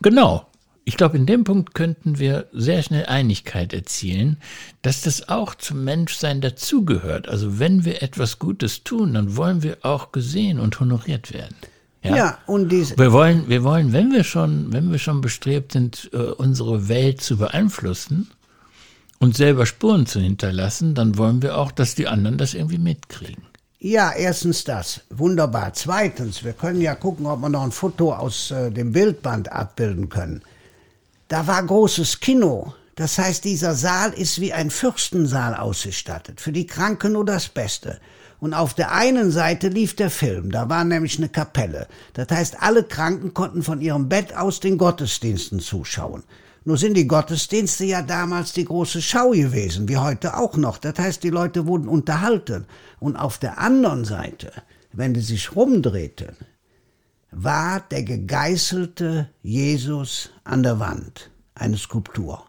genau. 0.00 0.46
Ich 0.86 0.98
glaube, 0.98 1.16
in 1.16 1.24
dem 1.24 1.44
Punkt 1.44 1.74
könnten 1.74 2.18
wir 2.18 2.46
sehr 2.52 2.82
schnell 2.82 3.06
Einigkeit 3.06 3.72
erzielen, 3.72 4.36
dass 4.82 5.00
das 5.00 5.30
auch 5.30 5.54
zum 5.54 5.82
Menschsein 5.82 6.42
dazugehört. 6.42 7.26
Also 7.26 7.58
wenn 7.58 7.86
wir 7.86 8.02
etwas 8.02 8.38
Gutes 8.38 8.84
tun, 8.84 9.14
dann 9.14 9.34
wollen 9.34 9.62
wir 9.62 9.78
auch 9.80 10.12
gesehen 10.12 10.60
und 10.60 10.78
honoriert 10.80 11.32
werden. 11.32 11.56
Ja, 12.02 12.16
ja 12.16 12.38
und 12.46 12.68
diese 12.68 12.98
wir 12.98 13.12
wollen, 13.12 13.48
wir 13.48 13.64
wollen, 13.64 13.94
wenn 13.94 14.12
wir 14.12 14.24
schon, 14.24 14.74
wenn 14.74 14.92
wir 14.92 14.98
schon 14.98 15.22
bestrebt 15.22 15.72
sind, 15.72 16.10
äh, 16.12 16.18
unsere 16.18 16.86
Welt 16.86 17.22
zu 17.22 17.38
beeinflussen 17.38 18.30
und 19.24 19.34
selber 19.34 19.64
Spuren 19.64 20.04
zu 20.04 20.20
hinterlassen, 20.20 20.94
dann 20.94 21.16
wollen 21.16 21.40
wir 21.40 21.56
auch, 21.56 21.72
dass 21.72 21.94
die 21.94 22.06
anderen 22.06 22.36
das 22.36 22.52
irgendwie 22.52 22.78
mitkriegen. 22.78 23.44
Ja, 23.78 24.12
erstens 24.12 24.64
das. 24.64 25.00
Wunderbar. 25.08 25.72
Zweitens, 25.72 26.44
wir 26.44 26.52
können 26.52 26.82
ja 26.82 26.94
gucken, 26.94 27.24
ob 27.24 27.40
wir 27.40 27.48
noch 27.48 27.64
ein 27.64 27.72
Foto 27.72 28.12
aus 28.12 28.50
äh, 28.50 28.70
dem 28.70 28.92
Bildband 28.92 29.50
abbilden 29.50 30.10
können. 30.10 30.42
Da 31.28 31.46
war 31.46 31.62
großes 31.62 32.20
Kino. 32.20 32.74
Das 32.96 33.16
heißt, 33.16 33.44
dieser 33.44 33.74
Saal 33.74 34.12
ist 34.12 34.42
wie 34.42 34.52
ein 34.52 34.70
Fürstensaal 34.70 35.54
ausgestattet. 35.54 36.40
Für 36.40 36.52
die 36.52 36.66
Kranken 36.66 37.12
nur 37.12 37.24
das 37.24 37.48
Beste. 37.48 38.00
Und 38.40 38.52
auf 38.52 38.74
der 38.74 38.92
einen 38.92 39.30
Seite 39.30 39.68
lief 39.68 39.96
der 39.96 40.10
Film, 40.10 40.50
da 40.50 40.68
war 40.68 40.84
nämlich 40.84 41.16
eine 41.16 41.30
Kapelle. 41.30 41.88
Das 42.12 42.28
heißt, 42.30 42.62
alle 42.62 42.84
Kranken 42.84 43.32
konnten 43.32 43.62
von 43.62 43.80
ihrem 43.80 44.10
Bett 44.10 44.36
aus 44.36 44.60
den 44.60 44.76
Gottesdiensten 44.76 45.60
zuschauen. 45.60 46.24
Nur 46.66 46.78
sind 46.78 46.96
die 46.96 47.06
Gottesdienste 47.06 47.84
ja 47.84 48.00
damals 48.00 48.52
die 48.52 48.64
große 48.64 49.02
Schau 49.02 49.30
gewesen, 49.30 49.88
wie 49.88 49.98
heute 49.98 50.36
auch 50.36 50.56
noch. 50.56 50.78
Das 50.78 50.98
heißt, 50.98 51.22
die 51.22 51.30
Leute 51.30 51.66
wurden 51.66 51.88
unterhalten. 51.88 52.66
Und 53.00 53.16
auf 53.16 53.38
der 53.38 53.58
anderen 53.58 54.04
Seite, 54.04 54.50
wenn 54.92 55.12
die 55.12 55.20
sich 55.20 55.54
rumdrehten, 55.54 56.36
war 57.30 57.80
der 57.80 58.04
gegeißelte 58.04 59.28
Jesus 59.42 60.30
an 60.44 60.62
der 60.62 60.80
Wand, 60.80 61.30
eine 61.54 61.76
Skulptur. 61.76 62.44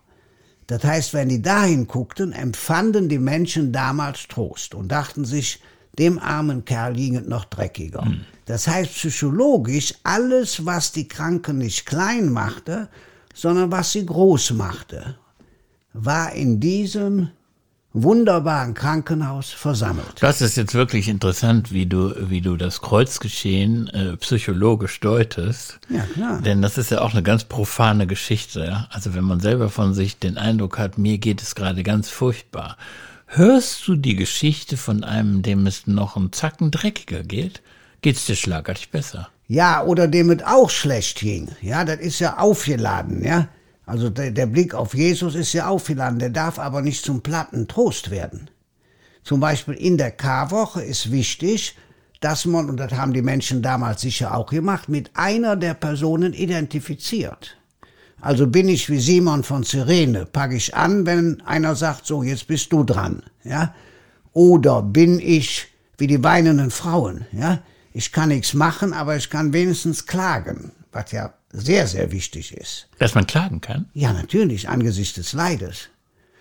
Das 0.67 0.83
heißt, 0.83 1.13
wenn 1.13 1.29
die 1.29 1.41
dahin 1.41 1.87
guckten, 1.87 2.31
empfanden 2.31 3.09
die 3.09 3.19
Menschen 3.19 3.71
damals 3.71 4.27
Trost 4.27 4.75
und 4.75 4.89
dachten 4.89 5.25
sich, 5.25 5.61
dem 5.99 6.19
armen 6.19 6.65
Kerl 6.65 6.93
ging 6.93 7.15
es 7.15 7.27
noch 7.27 7.45
dreckiger. 7.45 8.05
Mhm. 8.05 8.21
Das 8.45 8.67
heißt 8.67 8.93
psychologisch, 8.93 9.93
alles, 10.03 10.65
was 10.65 10.91
die 10.91 11.07
Kranken 11.07 11.57
nicht 11.57 11.85
klein 11.85 12.29
machte, 12.29 12.89
sondern 13.35 13.71
was 13.71 13.91
sie 13.91 14.03
groß 14.05 14.53
machte, 14.53 15.17
war 15.93 16.31
in 16.31 16.59
diesem 16.59 17.29
wunderbaren 17.93 18.73
Krankenhaus 18.73 19.51
versammelt. 19.51 20.15
Das 20.19 20.41
ist 20.41 20.57
jetzt 20.57 20.73
wirklich 20.73 21.07
interessant, 21.07 21.71
wie 21.71 21.85
du, 21.85 22.13
wie 22.29 22.41
du 22.41 22.57
das 22.57 22.81
Kreuzgeschehen 22.81 23.87
äh, 23.89 24.17
psychologisch 24.17 24.99
deutest. 24.99 25.79
Ja, 25.89 26.03
klar. 26.13 26.41
Denn 26.41 26.63
das 26.63 26.77
ist 26.77 26.91
ja 26.91 27.01
auch 27.01 27.13
eine 27.13 27.23
ganz 27.23 27.43
profane 27.43 28.07
Geschichte. 28.07 28.65
Ja? 28.65 28.87
Also 28.89 29.13
wenn 29.13 29.23
man 29.23 29.39
selber 29.39 29.69
von 29.69 29.93
sich 29.93 30.17
den 30.17 30.37
Eindruck 30.37 30.77
hat, 30.79 30.97
mir 30.97 31.19
geht 31.19 31.41
es 31.41 31.55
gerade 31.55 31.83
ganz 31.83 32.09
furchtbar 32.09 32.75
Hörst 33.27 33.87
du 33.87 33.95
die 33.95 34.15
Geschichte 34.15 34.77
von 34.77 35.03
einem, 35.03 35.41
dem 35.41 35.67
es 35.67 35.87
noch 35.87 36.15
einen 36.15 36.31
Zacken 36.31 36.71
dreckiger 36.71 37.23
geht, 37.23 37.61
geht's 38.01 38.25
dir 38.25 38.35
schlagartig 38.35 38.91
besser. 38.91 39.29
Ja, 39.47 39.83
oder 39.83 40.07
dem 40.07 40.31
es 40.31 40.43
auch 40.43 40.69
schlecht 40.69 41.19
ging. 41.19 41.49
Ja, 41.61 41.85
das 41.85 41.99
ist 41.99 42.19
ja 42.19 42.37
aufgeladen, 42.37 43.23
ja. 43.23 43.47
Also 43.85 44.09
der, 44.09 44.31
der 44.31 44.47
Blick 44.47 44.73
auf 44.73 44.95
Jesus 44.95 45.35
ist 45.35 45.53
ja 45.53 45.67
aufgeladen, 45.67 46.17
der 46.17 46.31
darf 46.31 46.57
aber 46.57 46.81
nicht 46.81 47.05
zum 47.05 47.21
platten 47.21 47.67
Trost 47.67 48.09
werden. 48.09 48.49
Zum 49.23 49.39
Beispiel 49.39 49.75
in 49.75 49.97
der 49.97 50.11
Karwoche 50.11 50.81
ist 50.81 51.11
wichtig, 51.11 51.75
dass 52.21 52.45
man, 52.45 52.69
und 52.69 52.77
das 52.77 52.93
haben 52.93 53.13
die 53.13 53.21
Menschen 53.21 53.61
damals 53.61 54.01
sicher 54.01 54.35
auch 54.35 54.49
gemacht, 54.49 54.89
mit 54.89 55.11
einer 55.13 55.55
der 55.55 55.75
Personen 55.75 56.33
identifiziert. 56.33 57.57
Also 58.21 58.47
bin 58.47 58.69
ich 58.69 58.89
wie 58.89 58.99
Simon 58.99 59.43
von 59.43 59.63
Cyrene, 59.63 60.25
packe 60.25 60.55
ich 60.55 60.75
an, 60.75 61.05
wenn 61.05 61.41
einer 61.41 61.75
sagt, 61.75 62.07
so, 62.07 62.23
jetzt 62.23 62.47
bist 62.47 62.73
du 62.73 62.83
dran, 62.83 63.21
ja? 63.43 63.75
Oder 64.33 64.81
bin 64.81 65.19
ich 65.19 65.67
wie 65.97 66.07
die 66.07 66.23
weinenden 66.23 66.71
Frauen, 66.71 67.25
ja? 67.31 67.59
Ich 67.97 68.11
kann 68.11 68.27
nichts 68.27 68.53
machen, 68.53 68.91
aber 68.91 69.15
ich 69.15 69.29
kann 69.29 69.53
wenigstens 69.53 70.05
klagen, 70.05 70.73
was 70.91 71.13
ja 71.13 71.33
sehr, 71.53 71.87
sehr 71.87 72.11
wichtig 72.11 72.53
ist. 72.53 72.89
Dass 72.99 73.15
man 73.15 73.25
klagen 73.25 73.61
kann? 73.61 73.85
Ja, 73.93 74.11
natürlich, 74.11 74.67
angesichts 74.67 75.13
des 75.13 75.31
Leides. 75.31 75.87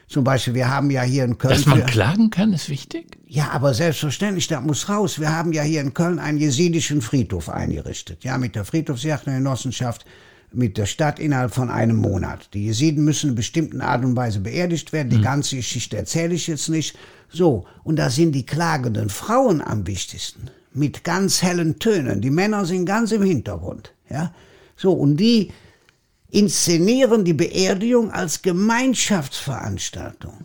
Zum 0.09 0.25
Beispiel, 0.25 0.55
wir 0.55 0.69
haben 0.69 0.91
ja 0.91 1.03
hier 1.03 1.23
in 1.23 1.39
Köln. 1.39 1.55
Dass 1.55 1.67
man 1.67 1.87
klagen 1.87 2.31
kann, 2.31 2.53
ist 2.53 2.69
wichtig? 2.71 3.19
Ja, 3.29 3.51
aber 3.53 3.73
selbstverständlich, 3.73 4.49
das 4.49 4.65
muss 4.65 4.89
raus. 4.89 5.21
Wir 5.21 5.31
haben 5.31 5.53
ja 5.53 5.63
hier 5.63 5.81
in 5.81 5.95
Köln 5.95 6.19
einen 6.19 6.39
jesidischen 6.39 7.01
Friedhof 7.01 7.49
eingerichtet. 7.49 8.25
Ja, 8.25 8.37
mit 8.37 8.57
der 8.57 8.65
Friedhofsjagdgenossenschaft, 8.65 10.05
mit 10.53 10.77
der 10.77 10.87
Stadt 10.87 11.21
innerhalb 11.21 11.55
von 11.55 11.71
einem 11.71 11.99
Monat. 11.99 12.49
Die 12.53 12.65
Jesiden 12.65 13.05
müssen 13.05 13.31
in 13.31 13.37
bestimmten 13.37 13.81
Art 13.81 14.05
und 14.05 14.17
Weise 14.17 14.41
beerdigt 14.41 14.93
werden. 14.93 15.11
Die 15.11 15.19
mhm. 15.19 15.23
ganze 15.23 15.55
Geschichte 15.55 15.97
erzähle 15.97 16.35
ich 16.35 16.49
jetzt 16.49 16.69
nicht. 16.69 16.99
So, 17.29 17.65
und 17.85 17.95
da 17.95 18.11
sind 18.11 18.33
die 18.33 18.45
klagenden 18.45 19.09
Frauen 19.09 19.63
am 19.63 19.87
wichtigsten. 19.87 20.51
Mit 20.75 21.05
ganz 21.05 21.43
hellen 21.43 21.79
Tönen. 21.79 22.21
Die 22.21 22.31
Männer 22.31 22.67
sind 22.67 22.85
ganz 22.85 23.13
im 23.13 23.23
Hintergrund. 23.23 23.93
Ja, 24.11 24.35
so, 24.77 24.93
und 24.93 25.17
die 25.17 25.53
inszenieren 26.31 27.25
die 27.25 27.33
Beerdigung 27.33 28.11
als 28.11 28.43
Gemeinschaftsveranstaltung. 28.43 30.45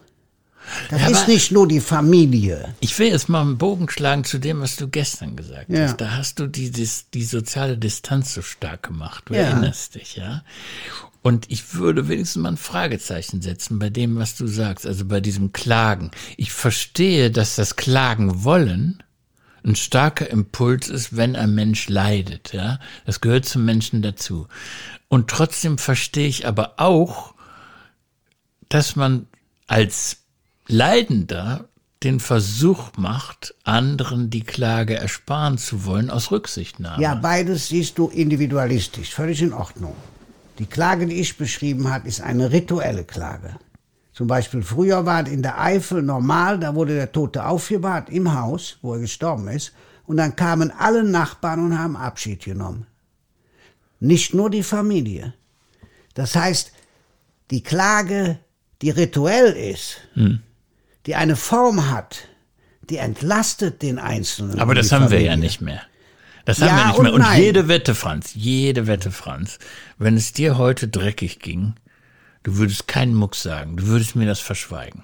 Das 0.90 1.02
ja, 1.02 1.10
ist 1.10 1.28
nicht 1.28 1.52
nur 1.52 1.68
die 1.68 1.80
Familie. 1.80 2.76
Ich 2.80 2.98
will 3.00 3.08
jetzt 3.08 3.28
mal 3.28 3.42
einen 3.42 3.58
Bogen 3.58 3.90
schlagen 3.90 4.24
zu 4.24 4.38
dem, 4.38 4.62
was 4.62 4.76
du 4.76 4.88
gestern 4.88 5.36
gesagt 5.36 5.70
ja. 5.70 5.86
hast. 5.86 6.00
Da 6.00 6.16
hast 6.16 6.40
du 6.40 6.48
die, 6.48 6.70
die, 6.70 6.88
die, 7.14 7.24
soziale 7.24 7.78
Distanz 7.78 8.36
so 8.36 8.44
stark 8.44 8.84
gemacht. 8.84 9.26
Du 9.28 9.34
ja. 9.34 9.42
erinnerst 9.42 9.96
dich, 9.96 10.16
ja? 10.16 10.44
Und 11.22 11.50
ich 11.50 11.74
würde 11.74 12.08
wenigstens 12.08 12.42
mal 12.42 12.50
ein 12.50 12.58
Fragezeichen 12.58 13.42
setzen 13.42 13.80
bei 13.80 13.90
dem, 13.90 14.18
was 14.18 14.36
du 14.36 14.48
sagst, 14.48 14.86
also 14.86 15.06
bei 15.06 15.20
diesem 15.20 15.52
Klagen. 15.52 16.12
Ich 16.38 16.52
verstehe, 16.52 17.32
dass 17.32 17.56
das 17.56 17.76
Klagen 17.76 18.44
wollen 18.44 19.04
ein 19.64 19.76
starker 19.76 20.30
Impuls 20.30 20.90
ist, 20.90 21.16
wenn 21.16 21.36
ein 21.36 21.54
Mensch 21.54 21.90
leidet, 21.90 22.54
ja. 22.54 22.80
Das 23.06 23.22
gehört 23.22 23.46
zum 23.46 23.66
Menschen 23.66 24.02
dazu. 24.02 24.48
Und 25.08 25.30
trotzdem 25.30 25.78
verstehe 25.78 26.28
ich 26.28 26.48
aber 26.48 26.74
auch, 26.78 27.34
dass 28.70 28.96
man 28.96 29.28
als 29.68 30.18
Leidender 30.68 31.70
den 32.04 32.20
Versuch 32.20 32.92
macht, 32.96 33.56
anderen 33.64 34.30
die 34.30 34.44
Klage 34.44 34.96
ersparen 34.96 35.58
zu 35.58 35.84
wollen 35.86 36.10
aus 36.10 36.32
Rücksichtnahme. 36.32 37.02
Ja, 37.02 37.16
beides 37.16 37.68
siehst 37.68 37.98
du 37.98 38.08
individualistisch, 38.08 39.14
völlig 39.14 39.42
in 39.42 39.52
Ordnung. 39.52 39.96
Die 40.60 40.66
Klage, 40.66 41.08
die 41.08 41.16
ich 41.16 41.38
beschrieben 41.38 41.90
habe, 41.90 42.08
ist 42.08 42.22
eine 42.22 42.52
rituelle 42.52 43.04
Klage. 43.04 43.56
Zum 44.20 44.28
Beispiel 44.28 44.64
früher 44.64 45.06
war 45.06 45.24
es 45.24 45.30
in 45.32 45.42
der 45.44 45.62
Eifel 45.62 46.02
normal, 46.02 46.60
da 46.60 46.76
wurde 46.76 46.94
der 46.94 47.14
Tote 47.14 47.46
aufgebahrt 47.46 48.10
im 48.10 48.34
Haus, 48.38 48.78
wo 48.82 48.96
er 48.96 49.00
gestorben 49.00 49.48
ist, 49.48 49.72
und 50.08 50.18
dann 50.18 50.36
kamen 50.36 50.74
alle 50.78 51.06
Nachbarn 51.06 51.64
und 51.64 51.80
haben 51.80 51.96
Abschied 51.96 52.44
genommen. 52.44 52.86
Nicht 54.02 54.34
nur 54.34 54.50
die 54.50 54.64
Familie. 54.64 55.34
Das 56.16 56.36
heißt, 56.36 56.74
die 57.50 57.64
Klage, 57.64 58.40
die 58.82 58.90
rituell 58.90 59.54
ist, 59.54 60.02
hm. 60.16 60.42
die 61.06 61.16
eine 61.16 61.38
Form 61.38 61.90
hat, 61.90 62.28
die 62.90 62.98
entlastet 62.98 63.82
den 63.82 64.00
Einzelnen. 64.00 64.60
Aber 64.60 64.76
das 64.76 64.92
haben 64.92 65.04
Familie. 65.04 65.20
wir 65.20 65.26
ja 65.28 65.38
nicht 65.38 65.62
mehr. 65.62 65.82
Das 66.44 66.60
haben 66.60 66.68
ja 66.68 66.76
wir 66.76 66.88
nicht 66.88 67.02
mehr. 67.04 67.14
Und, 67.14 67.22
und 67.22 67.38
jede 67.38 67.70
Wette, 67.70 67.96
Franz, 67.96 68.32
jede 68.36 68.86
Wette, 68.86 69.12
Franz, 69.12 69.60
wenn 69.98 70.18
es 70.18 70.34
dir 70.34 70.58
heute 70.58 70.90
dreckig 70.90 71.40
ging, 71.40 71.76
du 72.44 72.58
würdest 72.58 72.88
keinen 72.88 73.14
Mucks 73.14 73.44
sagen, 73.44 73.78
du 73.78 73.88
würdest 73.88 74.16
mir 74.16 74.28
das 74.28 74.40
verschweigen. 74.40 75.04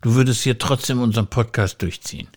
Du 0.00 0.14
würdest 0.14 0.42
hier 0.42 0.58
trotzdem 0.58 1.00
unseren 1.00 1.26
Podcast 1.26 1.82
durchziehen 1.82 2.28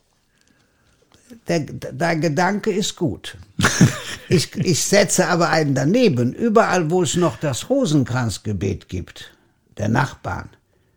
der, 1.47 1.59
dein 1.61 2.21
Gedanke 2.21 2.71
ist 2.71 2.95
gut. 2.95 3.37
ich, 4.29 4.55
ich 4.55 4.81
setze 4.81 5.27
aber 5.27 5.49
einen 5.49 5.75
daneben. 5.75 6.33
Überall, 6.33 6.89
wo 6.89 7.03
es 7.03 7.15
noch 7.15 7.37
das 7.37 7.69
Rosenkranzgebet 7.69 8.89
gibt, 8.89 9.35
der 9.77 9.89
Nachbarn, 9.89 10.49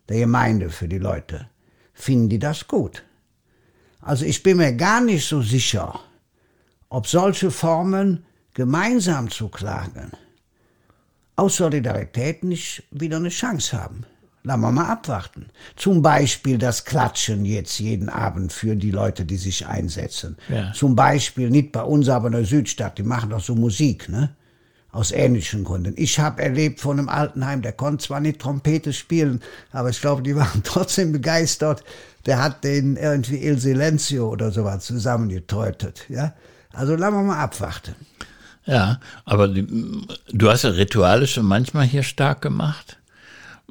der 0.09 0.19
Gemeinde 0.19 0.71
für 0.71 0.89
die 0.89 0.99
Leute, 0.99 1.49
finden 1.95 2.29
die 2.29 2.39
das 2.39 2.69
gut. 2.69 3.03
Also 4.01 4.25
ich 4.25 4.43
bin 4.43 4.59
mir 4.59 4.73
gar 4.73 5.01
nicht 5.01 5.27
so 5.27 5.43
sicher, 5.43 5.99
ob 6.89 7.07
solche 7.07 7.51
Formen 7.51 8.25
gemeinsam 8.55 9.31
zu 9.31 9.49
klagen 9.49 10.13
aus 11.37 11.57
Solidarität 11.57 12.43
nicht 12.43 12.83
wieder 12.91 13.19
eine 13.19 13.29
Chance 13.29 13.81
haben. 13.81 14.05
Lassen 14.43 14.61
wir 14.61 14.71
mal 14.71 14.89
abwarten. 14.89 15.47
Zum 15.75 16.03
Beispiel 16.03 16.57
das 16.57 16.85
Klatschen 16.85 17.45
jetzt 17.45 17.81
jeden 17.81 18.09
Abend 18.09 18.53
für 18.53 18.77
die 18.77 18.93
Leute, 18.93 19.25
die 19.25 19.39
sich 19.39 19.67
einsetzen. 19.67 20.37
Ja. 20.49 20.73
Zum 20.73 20.95
Beispiel 20.95 21.51
nicht 21.51 21.73
bei 21.73 21.83
uns, 21.83 22.09
aber 22.09 22.29
in 22.29 22.35
der 22.35 22.45
Südstadt, 22.45 22.97
die 22.97 23.03
machen 23.03 23.31
doch 23.31 23.41
so 23.41 23.57
Musik, 23.57 24.09
ne? 24.09 24.37
Aus 24.93 25.11
ähnlichen 25.11 25.65
Gründen. 25.65 25.95
Ich 25.97 26.21
habe 26.21 26.43
erlebt 26.43 26.81
von 26.81 26.99
einem 26.99 27.09
Altenheim, 27.09 27.61
der 27.61 27.73
konnte 27.73 28.07
zwar 28.07 28.21
nicht 28.21 28.41
Trompete 28.41 28.93
spielen, 28.93 29.43
aber 29.73 29.91
ich 29.91 30.01
glaube, 30.01 30.23
die 30.23 30.37
waren 30.37 30.63
trotzdem 30.65 31.11
begeistert. 31.11 31.83
Der 32.25 32.41
hat 32.41 32.63
den 32.63 32.97
irgendwie 32.97 33.45
Il 33.45 33.59
Silenzio 33.59 34.31
oder 34.31 34.53
sowas 34.53 34.85
zusammengetäutet, 34.85 36.07
ja? 36.09 36.35
Also 36.73 36.95
lassen 36.95 37.17
wir 37.17 37.23
mal 37.25 37.43
abwarten. 37.43 37.97
Ja, 38.67 38.99
aber 39.25 39.49
die, 39.49 39.67
du 40.33 40.51
hast 40.51 40.63
ja 40.63 40.71
Rituale 40.71 41.27
schon 41.27 41.47
manchmal 41.47 41.87
hier 41.87 42.03
stark 42.03 42.43
gemacht. 42.43 42.99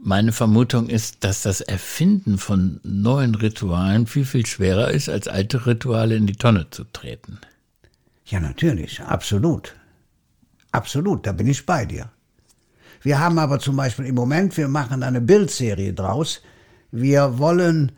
Meine 0.01 0.31
Vermutung 0.31 0.87
ist, 0.87 1.23
dass 1.23 1.41
das 1.41 1.61
Erfinden 1.61 2.37
von 2.37 2.79
neuen 2.83 3.35
Ritualen 3.35 4.07
viel, 4.07 4.25
viel 4.25 4.45
schwerer 4.45 4.91
ist, 4.91 5.09
als 5.09 5.27
alte 5.27 5.65
Rituale 5.65 6.15
in 6.15 6.27
die 6.27 6.35
Tonne 6.35 6.69
zu 6.69 6.85
treten. 6.85 7.39
Ja, 8.25 8.39
natürlich, 8.39 9.01
absolut. 9.01 9.75
Absolut, 10.71 11.25
da 11.25 11.31
bin 11.31 11.47
ich 11.47 11.65
bei 11.65 11.85
dir. 11.85 12.09
Wir 13.01 13.19
haben 13.19 13.37
aber 13.37 13.59
zum 13.59 13.75
Beispiel 13.75 14.05
im 14.05 14.15
Moment, 14.15 14.57
wir 14.57 14.67
machen 14.67 15.03
eine 15.03 15.21
Bildserie 15.21 15.93
draus. 15.93 16.41
Wir 16.91 17.37
wollen 17.37 17.91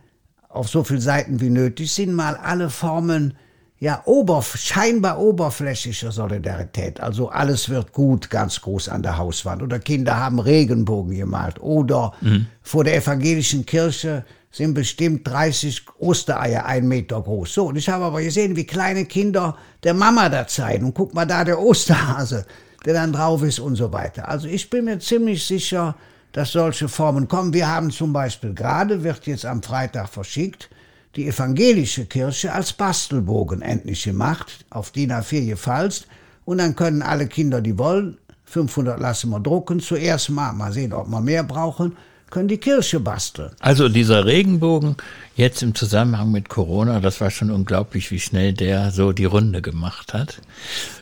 auf 0.50 0.70
so 0.70 0.84
viele 0.84 1.02
Seiten 1.02 1.40
wie 1.40 1.50
nötig 1.50 1.92
sind, 1.92 2.14
mal 2.14 2.36
alle 2.36 2.70
Formen 2.70 3.36
ja, 3.80 4.02
oberf 4.06 4.58
scheinbar 4.58 5.20
oberflächlicher 5.20 6.12
Solidarität. 6.12 7.00
Also 7.00 7.30
alles 7.30 7.70
wird 7.70 7.94
gut, 7.94 8.30
ganz 8.30 8.60
groß 8.62 8.90
an 8.90 9.04
der 9.04 9.18
Hauswand. 9.18 9.62
Oder 9.62 9.80
Kinder 9.80 10.18
haben 10.18 10.40
Regenbogen 10.40 11.16
gemalt. 11.16 11.62
Oder 11.62 12.14
mhm. 12.22 12.48
vor 12.64 12.84
der 12.84 12.96
evangelischen 12.96 13.66
Kirche 13.66 14.26
sind 14.52 14.74
bestimmt 14.74 15.28
30 15.28 15.86
Ostereier 16.00 16.66
ein 16.66 16.88
Meter 16.88 17.22
groß. 17.22 17.54
So, 17.54 17.68
und 17.68 17.76
ich 17.76 17.88
habe 17.88 18.06
aber 18.06 18.22
gesehen, 18.24 18.56
wie 18.56 18.66
kleine 18.66 19.06
Kinder 19.06 19.56
der 19.84 19.94
Mama 19.94 20.30
da 20.30 20.48
zeigen. 20.48 20.88
Und 20.88 20.94
guck 20.96 21.14
mal 21.14 21.26
da, 21.26 21.44
der 21.44 21.60
Osterhase, 21.60 22.48
der 22.84 22.96
dann 22.96 23.14
drauf 23.14 23.44
ist 23.44 23.60
und 23.60 23.76
so 23.76 23.94
weiter. 23.94 24.28
Also 24.28 24.48
ich 24.48 24.72
bin 24.72 24.86
mir 24.86 24.98
ziemlich 24.98 25.46
sicher, 25.46 25.96
dass 26.32 26.52
solche 26.52 26.88
Formen 26.88 27.28
kommen. 27.28 27.54
Wir 27.54 27.68
haben 27.68 27.92
zum 27.92 28.12
Beispiel 28.12 28.56
gerade, 28.56 29.04
wird 29.04 29.28
jetzt 29.28 29.46
am 29.46 29.62
Freitag 29.62 30.10
verschickt, 30.10 30.70
die 31.18 31.28
evangelische 31.28 32.06
Kirche 32.06 32.54
als 32.54 32.74
Bastelbogen 32.74 33.62
endlich 33.62 34.04
gemacht, 34.04 34.66
auf 34.70 34.92
DIN 34.92 35.12
A4 35.12 35.48
gefalzt, 35.48 36.08
und 36.46 36.60
dann 36.60 36.76
können 36.76 37.02
alle 37.02 37.28
Kinder, 37.28 37.60
die 37.60 37.78
wollen, 37.78 38.18
500 38.46 39.00
lassen 39.00 39.32
wir 39.32 39.40
drucken, 39.40 39.82
zuerst 39.82 40.30
mal, 40.30 40.54
mal 40.54 40.72
sehen, 40.72 40.94
ob 40.94 41.08
wir 41.10 41.20
mehr 41.20 41.44
brauchen, 41.44 41.98
können 42.30 42.48
die 42.48 42.58
Kirche 42.58 43.00
basteln. 43.00 43.52
Also 43.60 43.90
dieser 43.90 44.26
Regenbogen 44.26 44.98
jetzt 45.36 45.64
im 45.64 45.76
Zusammenhang 45.76 46.32
mit 46.32 46.50
Corona, 46.50 47.00
das 47.00 47.22
war 47.22 47.32
schon 47.32 47.52
unglaublich, 47.52 48.12
wie 48.12 48.20
schnell 48.20 48.54
der 48.54 48.92
so 48.92 49.12
die 49.12 49.26
Runde 49.26 49.62
gemacht 49.62 50.14
hat. 50.14 50.42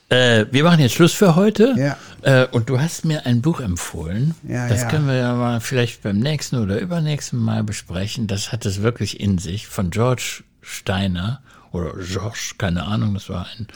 Äh, 0.09 0.45
wir 0.51 0.63
machen 0.63 0.79
jetzt 0.81 0.93
Schluss 0.93 1.13
für 1.13 1.35
heute. 1.35 1.73
Ja. 1.77 1.97
Äh, 2.21 2.47
und 2.51 2.69
du 2.69 2.79
hast 2.79 3.05
mir 3.05 3.25
ein 3.25 3.41
Buch 3.41 3.59
empfohlen. 3.59 4.35
Ja, 4.47 4.67
das 4.69 4.83
ja. 4.83 4.89
können 4.89 5.07
wir 5.07 5.15
ja 5.15 5.33
mal 5.33 5.61
vielleicht 5.61 6.03
beim 6.03 6.19
nächsten 6.19 6.57
oder 6.57 6.79
übernächsten 6.79 7.39
Mal 7.39 7.63
besprechen. 7.63 8.27
Das 8.27 8.51
hat 8.51 8.65
es 8.65 8.83
wirklich 8.83 9.19
in 9.19 9.39
sich 9.39 9.67
von 9.67 9.89
George 9.89 10.43
Steiner 10.61 11.41
oder 11.71 11.93
George, 12.03 12.53
keine 12.57 12.83
Ahnung. 12.83 13.15
Das 13.15 13.29
war 13.29 13.47
ein 13.57 13.67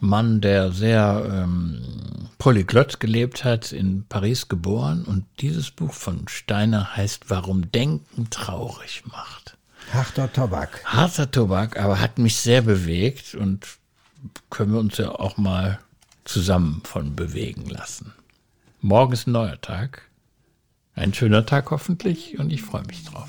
Mann, 0.00 0.40
der 0.40 0.72
sehr 0.72 1.26
ähm, 1.30 2.28
polyglott 2.38 3.00
gelebt 3.00 3.44
hat, 3.44 3.72
in 3.72 4.04
Paris 4.08 4.48
geboren. 4.48 5.04
Und 5.04 5.24
dieses 5.40 5.70
Buch 5.70 5.92
von 5.92 6.28
Steiner 6.28 6.96
heißt 6.96 7.30
Warum 7.30 7.70
Denken 7.72 8.28
traurig 8.30 9.04
macht. 9.06 9.56
Harter 9.92 10.32
Tobak. 10.32 10.82
Harter 10.84 11.30
Tobak, 11.30 11.78
aber 11.78 12.00
hat 12.00 12.18
mich 12.18 12.36
sehr 12.36 12.62
bewegt 12.62 13.34
und 13.34 13.66
können 14.50 14.72
wir 14.72 14.80
uns 14.80 14.98
ja 14.98 15.10
auch 15.10 15.36
mal 15.36 15.78
zusammen 16.24 16.82
von 16.84 17.14
bewegen 17.14 17.66
lassen. 17.66 18.12
Morgen 18.80 19.12
ist 19.12 19.26
ein 19.26 19.32
neuer 19.32 19.60
Tag. 19.60 20.02
Ein 20.94 21.14
schöner 21.14 21.46
Tag 21.46 21.70
hoffentlich 21.70 22.38
und 22.38 22.52
ich 22.52 22.62
freue 22.62 22.84
mich 22.84 23.04
drauf. 23.04 23.28